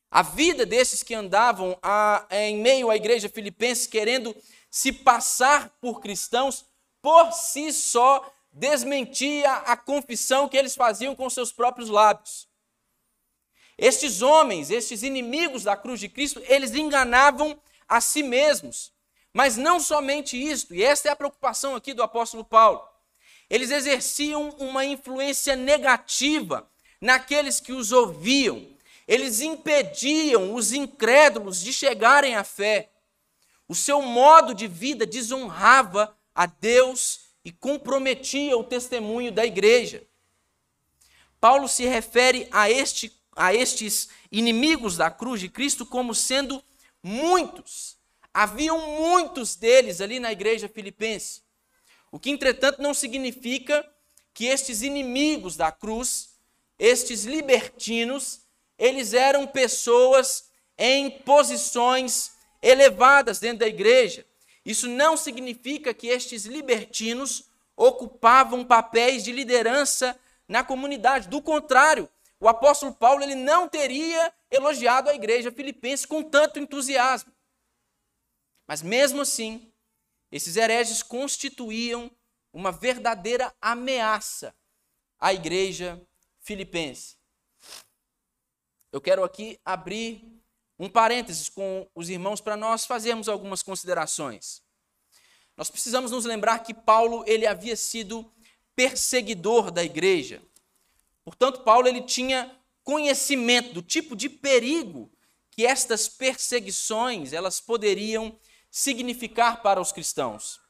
A 0.09 0.21
vida 0.21 0.65
desses 0.65 1.03
que 1.03 1.13
andavam 1.13 1.77
a, 1.81 2.25
em 2.31 2.57
meio 2.57 2.89
à 2.89 2.95
igreja 2.95 3.29
filipense, 3.29 3.89
querendo 3.89 4.35
se 4.69 4.91
passar 4.91 5.69
por 5.81 5.99
cristãos, 5.99 6.65
por 7.01 7.31
si 7.31 7.71
só 7.71 8.29
desmentia 8.51 9.51
a 9.51 9.77
confissão 9.77 10.49
que 10.49 10.57
eles 10.57 10.75
faziam 10.75 11.15
com 11.15 11.29
seus 11.29 11.51
próprios 11.51 11.89
lábios. 11.89 12.47
Estes 13.77 14.21
homens, 14.21 14.71
estes 14.71 15.03
inimigos 15.03 15.63
da 15.63 15.77
cruz 15.77 15.99
de 15.99 16.09
Cristo, 16.09 16.41
eles 16.47 16.73
enganavam 16.73 17.59
a 17.87 18.01
si 18.01 18.23
mesmos. 18.23 18.91
Mas 19.31 19.55
não 19.55 19.79
somente 19.79 20.35
isto, 20.35 20.73
e 20.73 20.83
esta 20.83 21.09
é 21.09 21.11
a 21.11 21.15
preocupação 21.15 21.75
aqui 21.75 21.93
do 21.93 22.01
apóstolo 22.01 22.43
Paulo. 22.43 22.83
Eles 23.49 23.71
exerciam 23.71 24.49
uma 24.59 24.85
influência 24.85 25.55
negativa 25.55 26.69
naqueles 26.99 27.59
que 27.59 27.71
os 27.71 27.91
ouviam. 27.91 28.67
Eles 29.07 29.39
impediam 29.39 30.53
os 30.53 30.73
incrédulos 30.73 31.61
de 31.61 31.71
chegarem 31.71 32.35
à 32.35 32.43
fé. 32.43 32.89
O 33.67 33.75
seu 33.75 34.01
modo 34.01 34.53
de 34.53 34.67
vida 34.67 35.05
desonrava 35.05 36.15
a 36.35 36.45
Deus 36.45 37.21
e 37.43 37.51
comprometia 37.51 38.57
o 38.57 38.63
testemunho 38.63 39.31
da 39.31 39.45
igreja. 39.45 40.05
Paulo 41.39 41.69
se 41.69 41.85
refere 41.85 42.47
a, 42.51 42.69
este, 42.69 43.15
a 43.35 43.53
estes 43.53 44.09
inimigos 44.29 44.97
da 44.97 45.09
cruz 45.09 45.39
de 45.39 45.47
Cristo 45.47 45.85
como 45.85 46.13
sendo 46.13 46.61
muitos. 47.01 47.97
Haviam 48.33 48.77
muitos 48.99 49.55
deles 49.55 50.01
ali 50.01 50.19
na 50.19 50.31
igreja 50.31 50.67
filipense. 50.67 51.46
O 52.17 52.19
que, 52.19 52.31
entretanto, 52.31 52.81
não 52.81 52.95
significa 52.95 53.87
que 54.33 54.45
estes 54.45 54.81
inimigos 54.81 55.55
da 55.55 55.71
cruz, 55.71 56.29
estes 56.79 57.25
libertinos, 57.25 58.41
eles 58.75 59.13
eram 59.13 59.45
pessoas 59.45 60.49
em 60.79 61.11
posições 61.11 62.31
elevadas 62.59 63.37
dentro 63.37 63.59
da 63.59 63.67
igreja. 63.67 64.25
Isso 64.65 64.87
não 64.87 65.15
significa 65.15 65.93
que 65.93 66.07
estes 66.07 66.45
libertinos 66.45 67.51
ocupavam 67.75 68.65
papéis 68.65 69.23
de 69.23 69.31
liderança 69.31 70.19
na 70.47 70.63
comunidade. 70.63 71.27
Do 71.27 71.39
contrário, 71.39 72.09
o 72.39 72.49
apóstolo 72.49 72.95
Paulo 72.95 73.21
ele 73.21 73.35
não 73.35 73.69
teria 73.69 74.33
elogiado 74.49 75.07
a 75.07 75.13
igreja 75.13 75.51
filipense 75.51 76.07
com 76.07 76.23
tanto 76.23 76.57
entusiasmo. 76.57 77.31
Mas 78.67 78.81
mesmo 78.81 79.21
assim, 79.21 79.71
esses 80.31 80.55
hereges 80.55 81.01
constituíam 81.01 82.11
uma 82.51 82.71
verdadeira 82.71 83.53
ameaça 83.61 84.55
à 85.19 85.33
igreja 85.33 86.01
filipense. 86.41 87.15
Eu 88.91 89.01
quero 89.01 89.23
aqui 89.23 89.59
abrir 89.63 90.23
um 90.79 90.89
parênteses 90.89 91.49
com 91.49 91.89
os 91.93 92.09
irmãos 92.09 92.39
para 92.39 92.55
nós 92.55 92.85
fazermos 92.85 93.27
algumas 93.27 93.61
considerações. 93.61 94.61
Nós 95.55 95.69
precisamos 95.69 96.11
nos 96.11 96.25
lembrar 96.25 96.59
que 96.59 96.73
Paulo 96.73 97.23
ele 97.27 97.47
havia 97.47 97.75
sido 97.75 98.31
perseguidor 98.75 99.71
da 99.71 99.83
igreja. 99.83 100.41
Portanto, 101.25 101.63
Paulo 101.63 101.87
ele 101.87 102.03
tinha 102.03 102.55
conhecimento 102.83 103.73
do 103.73 103.81
tipo 103.81 104.15
de 104.15 104.29
perigo 104.29 105.11
que 105.51 105.65
estas 105.65 106.07
perseguições 106.07 107.33
elas 107.33 107.59
poderiam 107.59 108.39
significar 108.77 109.63
para 109.63 109.81
os 109.81 109.91
cristãos. 109.91 110.61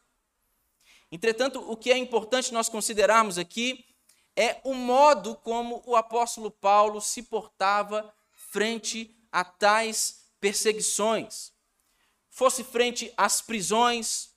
Entretanto, 1.12 1.60
o 1.70 1.76
que 1.76 1.92
é 1.92 1.98
importante 1.98 2.54
nós 2.54 2.70
considerarmos 2.70 3.38
aqui 3.38 3.86
é 4.34 4.62
o 4.64 4.74
modo 4.74 5.36
como 5.36 5.84
o 5.86 5.94
apóstolo 5.94 6.50
Paulo 6.50 7.02
se 7.02 7.24
portava 7.24 8.14
frente 8.32 9.14
a 9.30 9.44
tais 9.44 10.32
perseguições. 10.40 11.52
Fosse 12.30 12.64
frente 12.64 13.14
às 13.18 13.42
prisões, 13.42 14.30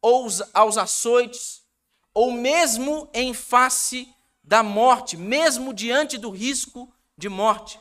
ou 0.00 0.28
aos 0.52 0.78
açoites, 0.78 1.64
ou 2.12 2.30
mesmo 2.30 3.10
em 3.12 3.34
face 3.34 4.14
da 4.40 4.62
morte, 4.62 5.16
mesmo 5.16 5.74
diante 5.74 6.16
do 6.16 6.30
risco 6.30 6.94
de 7.18 7.28
morte. 7.28 7.80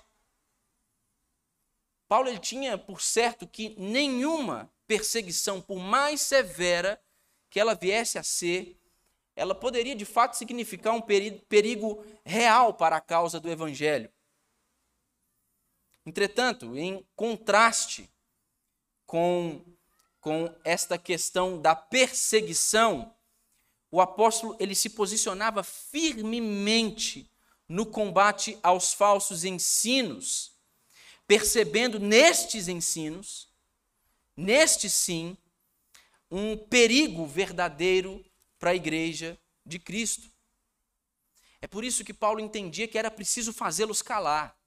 Paulo 2.07 2.29
ele 2.29 2.39
tinha 2.39 2.79
por 2.79 2.99
certo 2.99 3.45
que 3.45 3.75
nenhuma 3.77 4.72
perseguição, 4.87 5.61
por 5.61 5.79
mais 5.79 6.21
severa 6.21 7.01
que 7.49 7.59
ela 7.59 7.75
viesse 7.75 8.17
a 8.17 8.23
ser, 8.23 8.79
ela 9.35 9.55
poderia 9.55 9.95
de 9.95 10.05
fato 10.05 10.35
significar 10.35 10.93
um 10.93 11.01
perigo 11.01 12.05
real 12.23 12.73
para 12.73 12.97
a 12.97 13.01
causa 13.01 13.39
do 13.39 13.49
evangelho. 13.49 14.11
Entretanto, 16.05 16.77
em 16.77 17.05
contraste 17.15 18.09
com, 19.05 19.63
com 20.19 20.53
esta 20.63 20.97
questão 20.97 21.61
da 21.61 21.75
perseguição, 21.75 23.13
o 23.89 24.01
apóstolo 24.01 24.57
ele 24.59 24.75
se 24.75 24.89
posicionava 24.89 25.63
firmemente 25.63 27.29
no 27.67 27.85
combate 27.85 28.57
aos 28.61 28.93
falsos 28.93 29.45
ensinos, 29.45 30.51
percebendo 31.25 31.99
nestes 31.99 32.67
ensinos, 32.67 33.52
neste 34.35 34.89
sim, 34.89 35.37
um 36.29 36.57
perigo 36.57 37.25
verdadeiro 37.25 38.23
para 38.57 38.71
a 38.71 38.75
igreja 38.75 39.37
de 39.65 39.79
Cristo. 39.79 40.31
É 41.61 41.67
por 41.67 41.83
isso 41.83 42.03
que 42.03 42.13
Paulo 42.13 42.39
entendia 42.39 42.87
que 42.87 42.97
era 42.97 43.11
preciso 43.11 43.53
fazê-los 43.53 44.01
calar. 44.01 44.57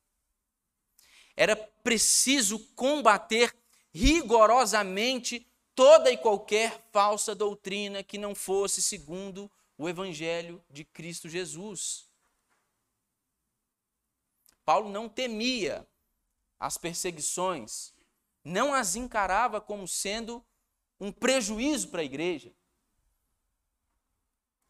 Era 1.36 1.56
preciso 1.56 2.58
combater 2.74 3.54
rigorosamente 3.92 5.46
toda 5.74 6.10
e 6.10 6.16
qualquer 6.16 6.88
falsa 6.90 7.34
doutrina 7.34 8.02
que 8.02 8.16
não 8.16 8.34
fosse 8.34 8.80
segundo 8.80 9.50
o 9.76 9.88
evangelho 9.88 10.64
de 10.70 10.84
Cristo 10.84 11.28
Jesus. 11.28 12.08
Paulo 14.64 14.88
não 14.90 15.08
temia 15.08 15.86
as 16.58 16.78
perseguições, 16.78 17.92
não 18.46 18.72
as 18.72 18.94
encarava 18.94 19.60
como 19.60 19.88
sendo 19.88 20.44
um 21.00 21.10
prejuízo 21.10 21.88
para 21.88 22.00
a 22.00 22.04
igreja, 22.04 22.54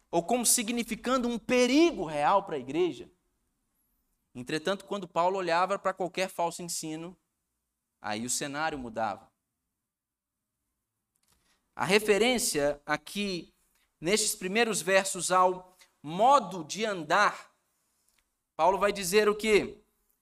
ou 0.09 0.23
como 0.23 0.45
significando 0.45 1.27
um 1.27 1.37
perigo 1.37 2.03
real 2.03 2.43
para 2.43 2.55
a 2.55 2.59
igreja. 2.59 3.07
Entretanto, 4.33 4.83
quando 4.85 5.07
Paulo 5.07 5.37
olhava 5.37 5.77
para 5.77 5.93
qualquer 5.93 6.27
falso 6.27 6.63
ensino, 6.63 7.15
aí 8.01 8.25
o 8.25 8.29
cenário 8.31 8.79
mudava. 8.79 9.31
A 11.75 11.85
referência 11.85 12.81
aqui, 12.83 13.53
nestes 14.01 14.33
primeiros 14.33 14.81
versos, 14.81 15.31
ao 15.31 15.77
modo 16.01 16.63
de 16.63 16.83
andar, 16.83 17.51
Paulo 18.55 18.79
vai 18.79 18.91
dizer 18.91 19.29
o 19.29 19.35
que? 19.35 19.79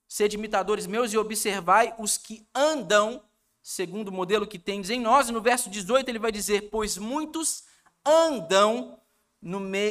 Sede 0.10 0.36
imitadores 0.36 0.86
meus 0.86 1.14
e 1.14 1.18
observai 1.18 1.96
os 1.98 2.18
que 2.18 2.46
andam 2.54 3.25
segundo 3.66 4.10
o 4.10 4.12
modelo 4.12 4.46
que 4.46 4.60
tendes 4.60 4.92
em 4.92 5.00
nós. 5.00 5.28
E 5.28 5.32
no 5.32 5.42
verso 5.42 5.72
18 5.72 6.08
ele 6.08 6.20
vai 6.20 6.32
dizer: 6.32 6.70
Pois 6.70 7.00
muitos 7.00 7.64
andam 8.06 9.00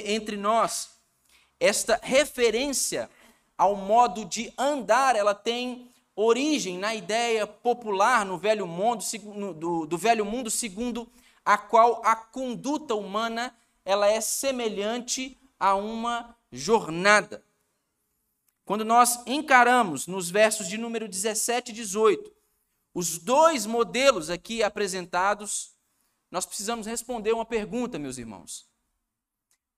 entre 0.05 0.37
nós. 0.37 0.91
Esta 1.59 1.99
referência 2.01 3.11
ao 3.59 3.75
modo 3.75 4.25
de 4.25 4.53
andar, 4.57 5.17
ela 5.17 5.35
tem 5.35 5.91
origem 6.15 6.79
na 6.79 6.95
ideia 6.95 7.49
popular 7.49 8.25
no 8.25 8.39
velho 8.39 8.65
mundo, 8.65 9.03
do, 9.55 9.87
do 9.87 9.99
velho 9.99 10.25
mundo 10.25 10.51
segundo 10.51 11.09
a 11.45 11.59
qual 11.59 12.01
a 12.05 12.15
conduta 12.15 12.95
humana 12.95 13.53
ela 13.85 14.09
é 14.09 14.21
semelhante 14.21 15.37
a 15.59 15.75
uma 15.75 16.37
jornada. 16.53 17.45
Quando 18.65 18.85
nós 18.85 19.21
encaramos 19.27 20.07
nos 20.07 20.31
versos 20.31 20.69
de 20.69 20.79
número 20.79 21.09
17 21.09 21.73
e 21.73 21.75
18 21.75 22.35
os 22.95 23.19
dois 23.19 23.67
modelos 23.67 24.31
aqui 24.31 24.63
apresentados, 24.63 25.75
nós 26.31 26.47
precisamos 26.47 26.87
responder 26.87 27.33
uma 27.33 27.45
pergunta, 27.45 27.99
meus 27.99 28.19
irmãos. 28.19 28.67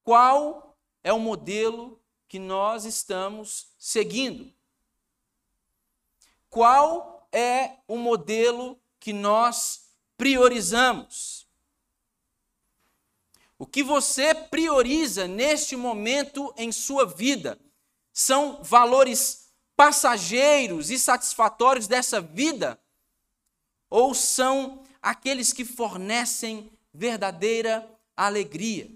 Qual 0.05 0.77
é 1.03 1.13
o 1.13 1.19
modelo 1.19 1.99
que 2.29 2.39
nós 2.39 2.85
estamos 2.85 3.69
seguindo? 3.79 4.53
Qual 6.51 7.27
é 7.33 7.79
o 7.89 7.97
modelo 7.97 8.79
que 9.01 9.13
nós 9.13 9.89
priorizamos? 10.17 11.47
O 13.59 13.67
que 13.67 13.83
você 13.83 14.35
prioriza 14.35 15.27
neste 15.27 15.75
momento 15.75 16.53
em 16.59 16.71
sua 16.71 17.07
vida 17.07 17.59
são 18.13 18.63
valores 18.63 19.51
passageiros 19.75 20.91
e 20.91 20.99
satisfatórios 20.99 21.87
dessa 21.87 22.21
vida? 22.21 22.79
Ou 23.89 24.15
são 24.15 24.83
aqueles 25.01 25.53
que 25.53 25.65
fornecem 25.65 26.71
verdadeira 26.93 27.89
alegria? 28.17 28.91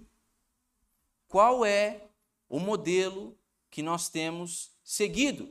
Qual 1.28 1.64
é 1.64 2.08
o 2.48 2.58
modelo 2.58 3.38
que 3.70 3.82
nós 3.82 4.08
temos 4.08 4.72
seguido. 4.82 5.48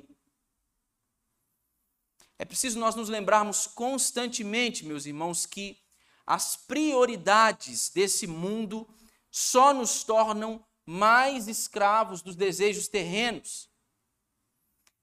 É 2.37 2.45
preciso 2.45 2.77
nós 2.77 2.95
nos 2.95 3.09
lembrarmos 3.09 3.65
constantemente, 3.65 4.85
meus 4.85 5.05
irmãos, 5.05 5.45
que 5.45 5.81
as 6.25 6.55
prioridades 6.55 7.89
desse 7.89 8.27
mundo 8.27 8.87
só 9.31 9.73
nos 9.73 10.03
tornam 10.03 10.63
mais 10.85 11.47
escravos 11.47 12.21
dos 12.21 12.35
desejos 12.35 12.87
terrenos. 12.87 13.69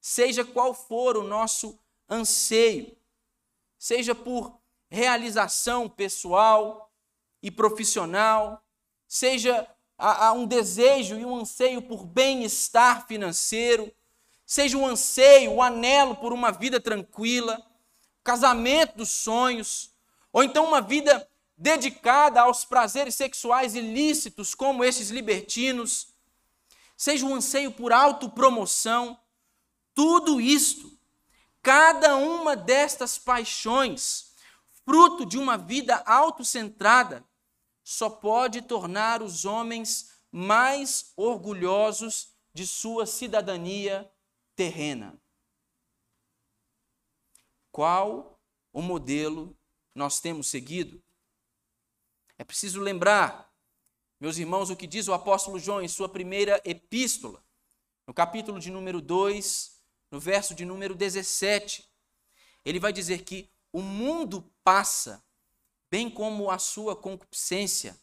Seja 0.01 0.44
qual 0.44 0.72
for 0.72 1.16
o 1.16 1.25
nosso 1.25 1.79
anseio, 2.09 2.95
seja 3.79 4.15
por 4.15 4.59
realização 4.91 5.89
pessoal 5.89 6.93
e 7.43 7.51
profissional, 7.51 8.62
seja 9.07 9.67
a, 9.99 10.29
a 10.29 10.33
um 10.33 10.47
desejo 10.47 11.17
e 11.17 11.25
um 11.25 11.37
anseio 11.37 11.83
por 11.83 12.05
bem-estar 12.05 13.07
financeiro, 13.07 13.93
seja 14.45 14.77
um 14.77 14.87
anseio, 14.87 15.53
um 15.53 15.62
anelo 15.62 16.17
por 16.17 16.33
uma 16.33 16.51
vida 16.51 16.81
tranquila, 16.81 17.61
casamento 18.23 18.97
dos 18.99 19.11
sonhos, 19.11 19.91
ou 20.33 20.43
então 20.43 20.67
uma 20.67 20.81
vida 20.81 21.29
dedicada 21.57 22.43
aos 22.43 22.65
prazeres 22.65 23.15
sexuais 23.15 23.75
ilícitos, 23.75 24.55
como 24.55 24.85
estes 24.85 25.11
libertinos, 25.11 26.09
seja 26.97 27.25
um 27.25 27.35
anseio 27.35 27.73
por 27.73 27.93
autopromoção, 27.93 29.19
tudo 29.95 30.41
isto, 30.41 30.95
cada 31.66 32.14
uma 32.14 32.55
destas 32.55 33.18
paixões, 33.18 34.33
fruto 34.85 35.26
de 35.26 35.37
uma 35.37 35.59
vida 35.59 35.96
autocentrada, 36.07 37.29
só 37.83 38.09
pode 38.09 38.62
tornar 38.62 39.20
os 39.20 39.44
homens 39.44 40.12
mais 40.31 41.12
orgulhosos 41.16 42.33
de 42.55 42.64
sua 42.64 43.05
cidadania 43.05 44.09
terrena. 44.55 45.20
Qual 47.72 48.40
o 48.72 48.81
modelo 48.81 49.59
nós 49.92 50.20
temos 50.20 50.46
seguido? 50.46 51.02
É 52.38 52.44
preciso 52.44 52.81
lembrar, 52.81 53.52
meus 54.20 54.38
irmãos, 54.38 54.70
o 54.70 54.76
que 54.76 54.87
diz 54.87 55.09
o 55.09 55.12
apóstolo 55.12 55.59
João 55.59 55.83
em 55.83 55.88
sua 55.88 56.09
primeira 56.09 56.62
epístola, 56.64 57.44
no 58.07 58.14
capítulo 58.14 58.61
de 58.61 58.70
número 58.70 59.00
2, 59.00 59.76
no 60.11 60.21
verso 60.21 60.55
de 60.55 60.64
número 60.64 60.95
17. 60.95 61.88
Ele 62.64 62.81
vai 62.81 62.92
dizer 62.92 63.23
que 63.25 63.51
o 63.73 63.83
mundo 63.83 64.42
passa 64.64 65.23
bem 65.90 66.11
como 66.11 66.51
a 66.51 66.59
sua 66.59 66.97
concupiscência. 66.97 67.97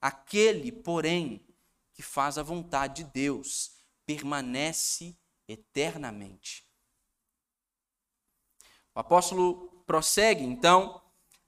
Aquele, 0.00 0.70
porém, 0.70 1.44
que 1.92 2.02
faz 2.02 2.36
a 2.36 2.42
vontade 2.42 3.04
de 3.04 3.10
Deus, 3.10 3.72
permanece 4.04 5.16
eternamente. 5.48 6.66
O 8.94 9.00
apóstolo 9.00 9.82
prossegue, 9.86 10.44
então, 10.44 11.02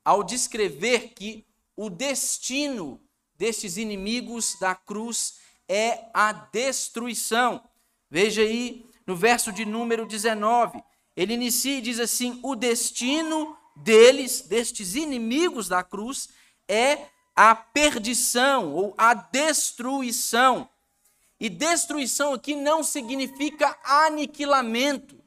ao 0.04 0.22
descrever 0.22 1.14
que 1.14 1.46
o 1.76 1.90
destino 1.90 3.00
destes 3.34 3.76
inimigos 3.76 4.58
da 4.58 4.74
cruz 4.74 5.38
é 5.68 6.08
a 6.14 6.32
destruição. 6.32 7.68
Veja 8.08 8.42
aí 8.42 8.88
no 9.06 9.14
verso 9.14 9.52
de 9.52 9.64
número 9.64 10.04
19. 10.04 10.82
Ele 11.16 11.34
inicia 11.34 11.78
e 11.78 11.80
diz 11.80 12.00
assim: 12.00 12.40
O 12.42 12.54
destino 12.56 13.56
deles, 13.76 14.42
destes 14.42 14.94
inimigos 14.94 15.68
da 15.68 15.82
cruz, 15.82 16.28
é 16.68 17.06
a 17.34 17.54
perdição 17.54 18.72
ou 18.72 18.94
a 18.96 19.14
destruição. 19.14 20.68
E 21.38 21.50
destruição 21.50 22.32
aqui 22.32 22.54
não 22.54 22.82
significa 22.82 23.78
aniquilamento, 23.84 25.22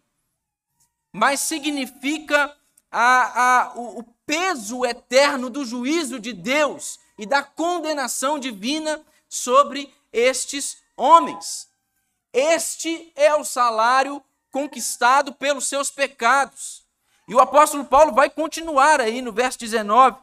mas 1.13 1.41
significa 1.41 2.55
a, 2.91 3.41
a, 3.41 3.73
o, 3.75 3.99
o 3.99 4.03
peso 4.25 4.83
eterno 4.83 5.49
do 5.49 5.63
juízo 5.63 6.19
de 6.19 6.33
Deus 6.33 6.99
e 7.17 7.27
da 7.27 7.43
condenação 7.43 8.39
divina 8.39 9.05
sobre 9.27 9.93
estes 10.11 10.77
homens. 10.97 11.68
Este 12.33 13.11
é 13.15 13.33
o 13.35 13.43
salário 13.43 14.23
conquistado 14.51 15.33
pelos 15.33 15.67
seus 15.67 15.89
pecados. 15.89 16.83
E 17.27 17.35
o 17.35 17.39
apóstolo 17.39 17.85
Paulo 17.85 18.13
vai 18.13 18.29
continuar 18.29 18.99
aí 18.99 19.21
no 19.21 19.31
verso 19.31 19.59
19. 19.59 20.17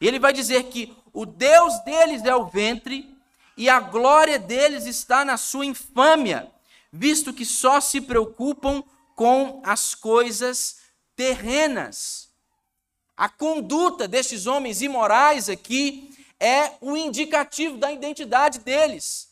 Ele 0.00 0.18
vai 0.18 0.32
dizer 0.32 0.64
que 0.64 0.96
o 1.12 1.24
Deus 1.24 1.78
deles 1.84 2.24
é 2.24 2.34
o 2.34 2.46
ventre 2.46 3.14
e 3.56 3.68
a 3.68 3.80
glória 3.80 4.38
deles 4.38 4.86
está 4.86 5.24
na 5.24 5.36
sua 5.36 5.64
infâmia, 5.64 6.50
visto 6.92 7.32
que 7.32 7.44
só 7.44 7.80
se 7.80 8.00
preocupam 8.00 8.84
com 9.14 9.62
as 9.64 9.94
coisas 9.94 10.76
terrenas. 11.14 12.28
A 13.16 13.30
conduta 13.30 14.06
destes 14.06 14.46
homens 14.46 14.82
imorais 14.82 15.48
aqui 15.48 16.14
é 16.38 16.72
o 16.82 16.94
indicativo 16.94 17.78
da 17.78 17.90
identidade 17.90 18.58
deles. 18.58 19.25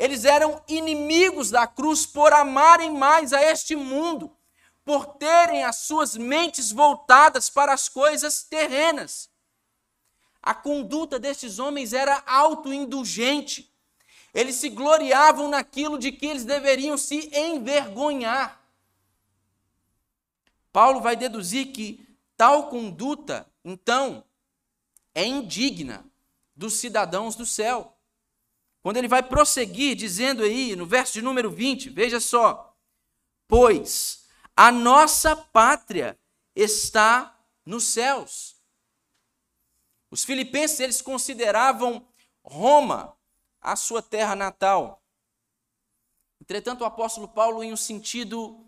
Eles 0.00 0.24
eram 0.24 0.64
inimigos 0.66 1.50
da 1.50 1.66
cruz 1.66 2.06
por 2.06 2.32
amarem 2.32 2.90
mais 2.90 3.34
a 3.34 3.42
este 3.42 3.76
mundo 3.76 4.34
por 4.82 5.04
terem 5.18 5.62
as 5.62 5.76
suas 5.76 6.16
mentes 6.16 6.72
voltadas 6.72 7.50
para 7.50 7.74
as 7.74 7.86
coisas 7.86 8.42
terrenas. 8.42 9.28
A 10.42 10.54
conduta 10.54 11.18
destes 11.18 11.58
homens 11.58 11.92
era 11.92 12.22
autoindulgente. 12.26 13.70
Eles 14.32 14.54
se 14.54 14.70
gloriavam 14.70 15.48
naquilo 15.50 15.98
de 15.98 16.10
que 16.10 16.24
eles 16.24 16.46
deveriam 16.46 16.96
se 16.96 17.28
envergonhar. 17.36 18.58
Paulo 20.72 21.02
vai 21.02 21.14
deduzir 21.14 21.72
que 21.72 22.08
tal 22.38 22.70
conduta, 22.70 23.46
então, 23.62 24.24
é 25.14 25.26
indigna 25.26 26.06
dos 26.56 26.80
cidadãos 26.80 27.36
do 27.36 27.44
céu. 27.44 27.99
Quando 28.82 28.96
ele 28.96 29.08
vai 29.08 29.22
prosseguir 29.22 29.94
dizendo 29.94 30.42
aí, 30.42 30.74
no 30.74 30.86
verso 30.86 31.12
de 31.12 31.22
número 31.22 31.50
20, 31.50 31.90
veja 31.90 32.18
só: 32.18 32.76
Pois 33.46 34.26
a 34.56 34.72
nossa 34.72 35.36
pátria 35.36 36.18
está 36.54 37.38
nos 37.64 37.84
céus. 37.84 38.56
Os 40.10 40.24
filipenses 40.24 40.80
eles 40.80 41.00
consideravam 41.00 42.06
Roma 42.42 43.16
a 43.60 43.76
sua 43.76 44.02
terra 44.02 44.34
natal. 44.34 45.04
Entretanto, 46.40 46.80
o 46.80 46.86
apóstolo 46.86 47.28
Paulo, 47.28 47.62
em 47.62 47.72
um 47.72 47.76
sentido 47.76 48.66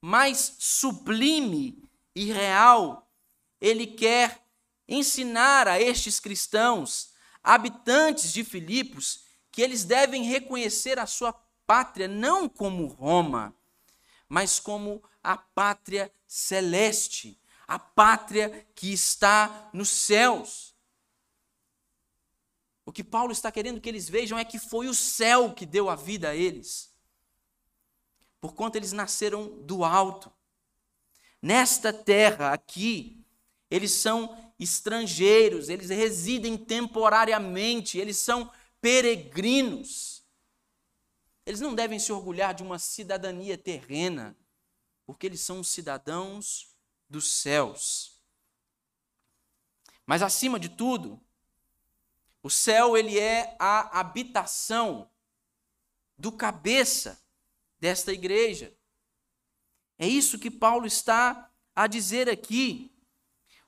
mais 0.00 0.56
sublime 0.58 1.82
e 2.14 2.30
real, 2.30 3.10
ele 3.60 3.86
quer 3.86 4.44
ensinar 4.86 5.66
a 5.66 5.80
estes 5.80 6.20
cristãos, 6.20 7.14
habitantes 7.42 8.32
de 8.32 8.44
Filipos, 8.44 9.23
que 9.54 9.62
eles 9.62 9.84
devem 9.84 10.24
reconhecer 10.24 10.98
a 10.98 11.06
sua 11.06 11.32
pátria 11.64 12.08
não 12.08 12.48
como 12.48 12.88
Roma, 12.88 13.54
mas 14.28 14.58
como 14.58 15.00
a 15.22 15.36
pátria 15.36 16.12
celeste, 16.26 17.40
a 17.64 17.78
pátria 17.78 18.66
que 18.74 18.92
está 18.92 19.70
nos 19.72 19.90
céus. 19.90 20.74
O 22.84 22.90
que 22.90 23.04
Paulo 23.04 23.30
está 23.30 23.52
querendo 23.52 23.80
que 23.80 23.88
eles 23.88 24.08
vejam 24.08 24.36
é 24.36 24.44
que 24.44 24.58
foi 24.58 24.88
o 24.88 24.94
céu 24.94 25.54
que 25.54 25.64
deu 25.64 25.88
a 25.88 25.94
vida 25.94 26.30
a 26.30 26.34
eles, 26.34 26.92
porquanto 28.40 28.74
eles 28.74 28.90
nasceram 28.90 29.62
do 29.62 29.84
alto. 29.84 30.32
Nesta 31.40 31.92
terra 31.92 32.52
aqui, 32.52 33.24
eles 33.70 33.92
são 33.92 34.36
estrangeiros, 34.58 35.68
eles 35.68 35.90
residem 35.90 36.56
temporariamente, 36.56 37.98
eles 37.98 38.16
são 38.16 38.50
peregrinos. 38.84 40.22
Eles 41.46 41.58
não 41.58 41.74
devem 41.74 41.98
se 41.98 42.12
orgulhar 42.12 42.52
de 42.52 42.62
uma 42.62 42.78
cidadania 42.78 43.56
terrena 43.56 44.36
porque 45.06 45.24
eles 45.24 45.40
são 45.40 45.64
cidadãos 45.64 46.76
dos 47.08 47.32
céus. 47.32 48.22
Mas 50.04 50.20
acima 50.20 50.60
de 50.60 50.68
tudo, 50.68 51.18
o 52.42 52.50
céu 52.50 52.94
ele 52.94 53.18
é 53.18 53.56
a 53.58 54.00
habitação 54.00 55.10
do 56.18 56.30
cabeça 56.30 57.18
desta 57.80 58.12
igreja. 58.12 58.76
É 59.98 60.06
isso 60.06 60.38
que 60.38 60.50
Paulo 60.50 60.84
está 60.84 61.50
a 61.74 61.86
dizer 61.86 62.28
aqui. 62.28 62.94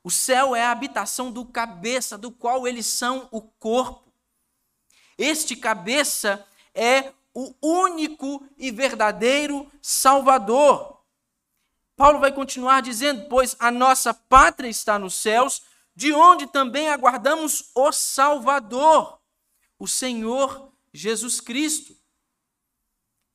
O 0.05 0.11
céu 0.11 0.55
é 0.55 0.61
a 0.61 0.73
habitação 0.73 1.33
do 1.33 1.47
cabeça, 1.47 2.19
do 2.19 2.31
qual 2.31 2.69
eles 2.69 2.85
são 2.85 3.31
o 3.33 3.41
corpo. 3.41 4.06
Este 5.19 5.57
cabeça 5.57 6.47
é 6.75 7.13
o 7.33 7.55
único 7.61 8.47
e 8.57 8.71
verdadeiro 8.71 9.71
Salvador. 9.81 11.03
Paulo 11.97 12.19
vai 12.19 12.33
continuar 12.33 12.83
dizendo: 12.83 13.27
Pois 13.29 13.57
a 13.59 13.71
nossa 13.71 14.13
pátria 14.13 14.69
está 14.69 14.99
nos 14.99 15.15
céus, 15.15 15.63
de 15.95 16.13
onde 16.13 16.47
também 16.47 16.89
aguardamos 16.89 17.71
o 17.75 17.91
Salvador, 17.91 19.19
o 19.79 19.89
Senhor 19.89 20.73
Jesus 20.93 21.41
Cristo. 21.41 21.97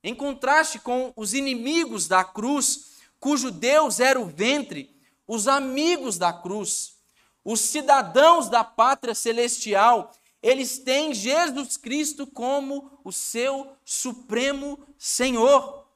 Em 0.04 0.16
contraste 0.16 0.80
com 0.80 1.14
os 1.16 1.34
inimigos 1.34 2.08
da 2.08 2.24
cruz, 2.24 2.92
cujo 3.20 3.52
Deus 3.52 4.00
era 4.00 4.20
o 4.20 4.26
ventre, 4.26 4.96
os 5.28 5.48
amigos 5.48 6.18
da 6.18 6.34
cruz, 6.34 6.98
os 7.44 7.60
cidadãos 7.60 8.50
da 8.50 8.64
pátria 8.64 9.14
celestial, 9.14 10.12
eles 10.42 10.80
têm 10.80 11.14
Jesus 11.14 11.78
Cristo 11.78 12.26
como 12.26 13.00
o 13.04 13.12
seu 13.12 13.76
supremo 13.86 14.84
Senhor. 14.98 15.88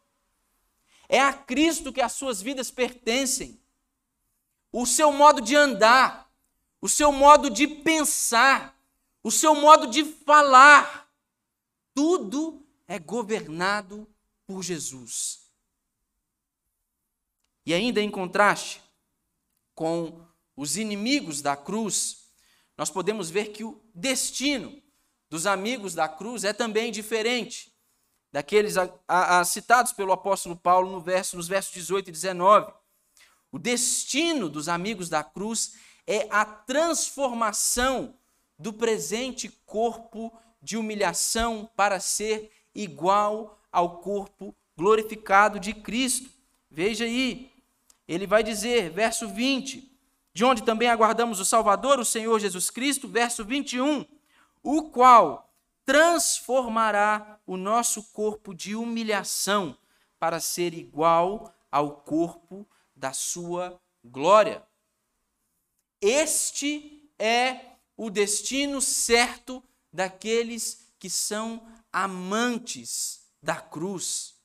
É 1.09 1.19
a 1.19 1.33
Cristo 1.33 1.91
que 1.91 2.01
as 2.01 2.13
suas 2.13 2.41
vidas 2.41 2.69
pertencem. 2.69 3.59
O 4.71 4.85
seu 4.85 5.11
modo 5.11 5.41
de 5.41 5.55
andar, 5.55 6.31
o 6.79 6.87
seu 6.87 7.11
modo 7.11 7.49
de 7.49 7.67
pensar, 7.67 8.79
o 9.23 9.31
seu 9.31 9.55
modo 9.55 9.87
de 9.87 10.03
falar, 10.03 11.09
tudo 11.93 12.63
é 12.87 12.99
governado 12.99 14.07
por 14.45 14.61
Jesus. 14.61 15.49
E 17.65 17.73
ainda 17.73 17.99
em 17.99 18.11
contraste 18.11 18.81
com 19.73 20.23
os 20.55 20.77
inimigos 20.77 21.41
da 21.41 21.57
cruz, 21.57 22.24
nós 22.77 22.89
podemos 22.89 23.29
ver 23.29 23.47
que 23.47 23.63
o 23.63 23.81
destino 23.93 24.81
dos 25.29 25.45
amigos 25.45 25.93
da 25.93 26.07
cruz 26.07 26.43
é 26.43 26.53
também 26.53 26.91
diferente 26.91 27.73
daqueles 28.31 28.75
a, 28.77 28.93
a, 29.07 29.39
a, 29.39 29.45
citados 29.45 29.93
pelo 29.93 30.11
apóstolo 30.11 30.57
Paulo 30.57 30.91
no 30.91 30.99
verso, 30.99 31.37
nos 31.37 31.47
versos 31.47 31.73
18 31.73 32.09
e 32.09 32.11
19. 32.11 32.73
O 33.49 33.57
destino 33.57 34.49
dos 34.49 34.67
amigos 34.67 35.07
da 35.07 35.23
cruz 35.23 35.75
é 36.05 36.27
a 36.29 36.43
transformação 36.43 38.17
do 38.59 38.73
presente 38.73 39.49
corpo 39.65 40.37
de 40.61 40.75
humilhação 40.75 41.69
para 41.75 41.99
ser 41.99 42.51
igual 42.73 43.57
ao 43.71 43.99
corpo 43.99 44.53
glorificado 44.75 45.59
de 45.59 45.73
Cristo. 45.73 46.29
Veja 46.69 47.05
aí, 47.05 47.51
ele 48.07 48.27
vai 48.27 48.43
dizer, 48.43 48.91
verso 48.91 49.29
20, 49.29 49.94
de 50.35 50.43
onde 50.43 50.63
também 50.63 50.89
aguardamos 50.89 51.39
o 51.39 51.45
Salvador, 51.45 51.97
o 51.97 52.03
Senhor 52.03 52.37
Jesus 52.41 52.69
Cristo, 52.69 53.07
verso 53.07 53.45
21, 53.45 54.05
o 54.61 54.89
qual 54.91 55.49
transformará 55.85 57.39
o 57.47 57.55
nosso 57.55 58.03
corpo 58.11 58.53
de 58.53 58.75
humilhação 58.75 59.77
para 60.19 60.41
ser 60.41 60.73
igual 60.73 61.55
ao 61.71 62.01
corpo 62.01 62.67
da 62.93 63.13
sua 63.13 63.81
glória. 64.03 64.61
Este 66.01 67.09
é 67.17 67.77
o 67.95 68.09
destino 68.09 68.81
certo 68.81 69.63
daqueles 69.89 70.91
que 70.99 71.09
são 71.09 71.65
amantes 71.93 73.25
da 73.41 73.55
cruz, 73.55 74.35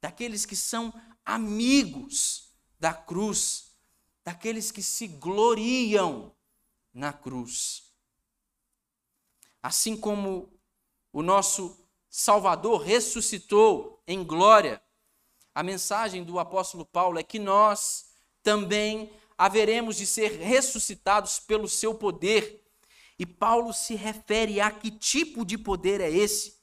daqueles 0.00 0.46
que 0.46 0.54
são 0.54 0.94
amigos 1.24 2.52
da 2.78 2.94
cruz, 2.94 3.61
daqueles 4.24 4.70
que 4.70 4.82
se 4.82 5.06
gloriam 5.06 6.34
na 6.92 7.12
cruz. 7.12 7.92
Assim 9.62 9.96
como 9.96 10.52
o 11.12 11.22
nosso 11.22 11.78
Salvador 12.08 12.82
ressuscitou 12.82 14.02
em 14.06 14.22
glória, 14.22 14.82
a 15.54 15.62
mensagem 15.62 16.24
do 16.24 16.38
apóstolo 16.38 16.84
Paulo 16.84 17.18
é 17.18 17.22
que 17.22 17.38
nós 17.38 18.10
também 18.42 19.12
haveremos 19.36 19.96
de 19.96 20.06
ser 20.06 20.32
ressuscitados 20.38 21.38
pelo 21.38 21.68
seu 21.68 21.94
poder. 21.94 22.62
E 23.18 23.26
Paulo 23.26 23.72
se 23.72 23.94
refere 23.94 24.60
a 24.60 24.70
que 24.70 24.90
tipo 24.90 25.44
de 25.44 25.56
poder 25.56 26.00
é 26.00 26.10
esse? 26.10 26.60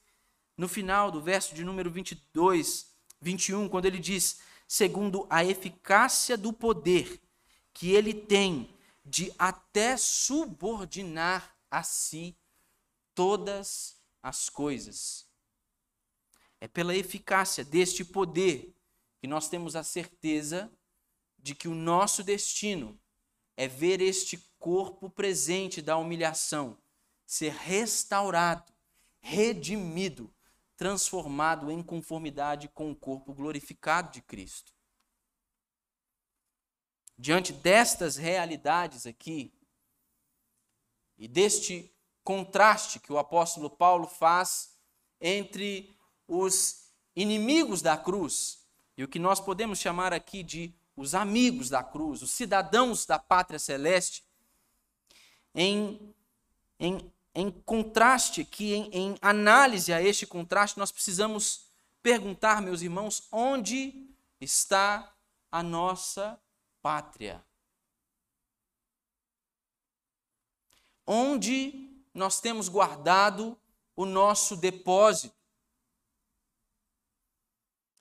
No 0.56 0.68
final 0.68 1.10
do 1.10 1.20
verso 1.20 1.54
de 1.54 1.64
número 1.64 1.90
22, 1.90 2.92
21, 3.20 3.68
quando 3.68 3.86
ele 3.86 3.98
diz: 3.98 4.40
segundo 4.66 5.26
a 5.30 5.44
eficácia 5.44 6.36
do 6.36 6.52
poder 6.52 7.20
que 7.72 7.92
ele 7.92 8.14
tem 8.14 8.74
de 9.04 9.32
até 9.38 9.96
subordinar 9.96 11.56
a 11.70 11.82
si 11.82 12.36
todas 13.14 14.00
as 14.22 14.48
coisas. 14.48 15.26
É 16.60 16.68
pela 16.68 16.94
eficácia 16.94 17.64
deste 17.64 18.04
poder 18.04 18.74
que 19.18 19.26
nós 19.26 19.48
temos 19.48 19.76
a 19.76 19.82
certeza 19.82 20.70
de 21.38 21.54
que 21.54 21.68
o 21.68 21.74
nosso 21.74 22.22
destino 22.22 23.00
é 23.56 23.66
ver 23.66 24.00
este 24.00 24.38
corpo 24.58 25.08
presente 25.08 25.80
da 25.80 25.96
humilhação 25.96 26.78
ser 27.26 27.52
restaurado, 27.52 28.72
redimido, 29.20 30.32
transformado 30.76 31.70
em 31.70 31.82
conformidade 31.82 32.68
com 32.68 32.90
o 32.90 32.96
corpo 32.96 33.32
glorificado 33.32 34.10
de 34.12 34.20
Cristo. 34.22 34.72
Diante 37.20 37.52
destas 37.52 38.16
realidades 38.16 39.04
aqui, 39.04 39.52
e 41.18 41.28
deste 41.28 41.94
contraste 42.24 42.98
que 42.98 43.12
o 43.12 43.18
apóstolo 43.18 43.68
Paulo 43.68 44.06
faz 44.06 44.74
entre 45.20 45.94
os 46.26 46.86
inimigos 47.14 47.82
da 47.82 47.94
cruz 47.94 48.64
e 48.96 49.04
o 49.04 49.08
que 49.08 49.18
nós 49.18 49.38
podemos 49.38 49.78
chamar 49.78 50.14
aqui 50.14 50.42
de 50.42 50.74
os 50.96 51.14
amigos 51.14 51.68
da 51.68 51.82
cruz, 51.82 52.22
os 52.22 52.30
cidadãos 52.30 53.04
da 53.04 53.18
pátria 53.18 53.58
celeste, 53.58 54.24
em, 55.54 56.14
em, 56.78 57.12
em 57.34 57.50
contraste 57.50 58.40
aqui, 58.40 58.72
em, 58.72 58.90
em 58.94 59.18
análise 59.20 59.92
a 59.92 60.00
este 60.00 60.26
contraste, 60.26 60.78
nós 60.78 60.90
precisamos 60.90 61.70
perguntar, 62.02 62.62
meus 62.62 62.80
irmãos, 62.80 63.28
onde 63.30 64.08
está 64.40 65.14
a 65.52 65.62
nossa 65.62 66.40
pátria? 66.82 67.44
Onde 71.06 72.04
nós 72.14 72.40
temos 72.40 72.68
guardado 72.68 73.60
o 73.96 74.04
nosso 74.04 74.56
depósito? 74.56 75.36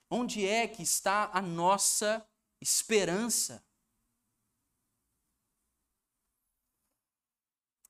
Onde 0.09 0.45
é 0.45 0.67
que 0.67 0.81
está 0.81 1.29
a 1.33 1.41
nossa 1.41 2.27
esperança? 2.59 3.63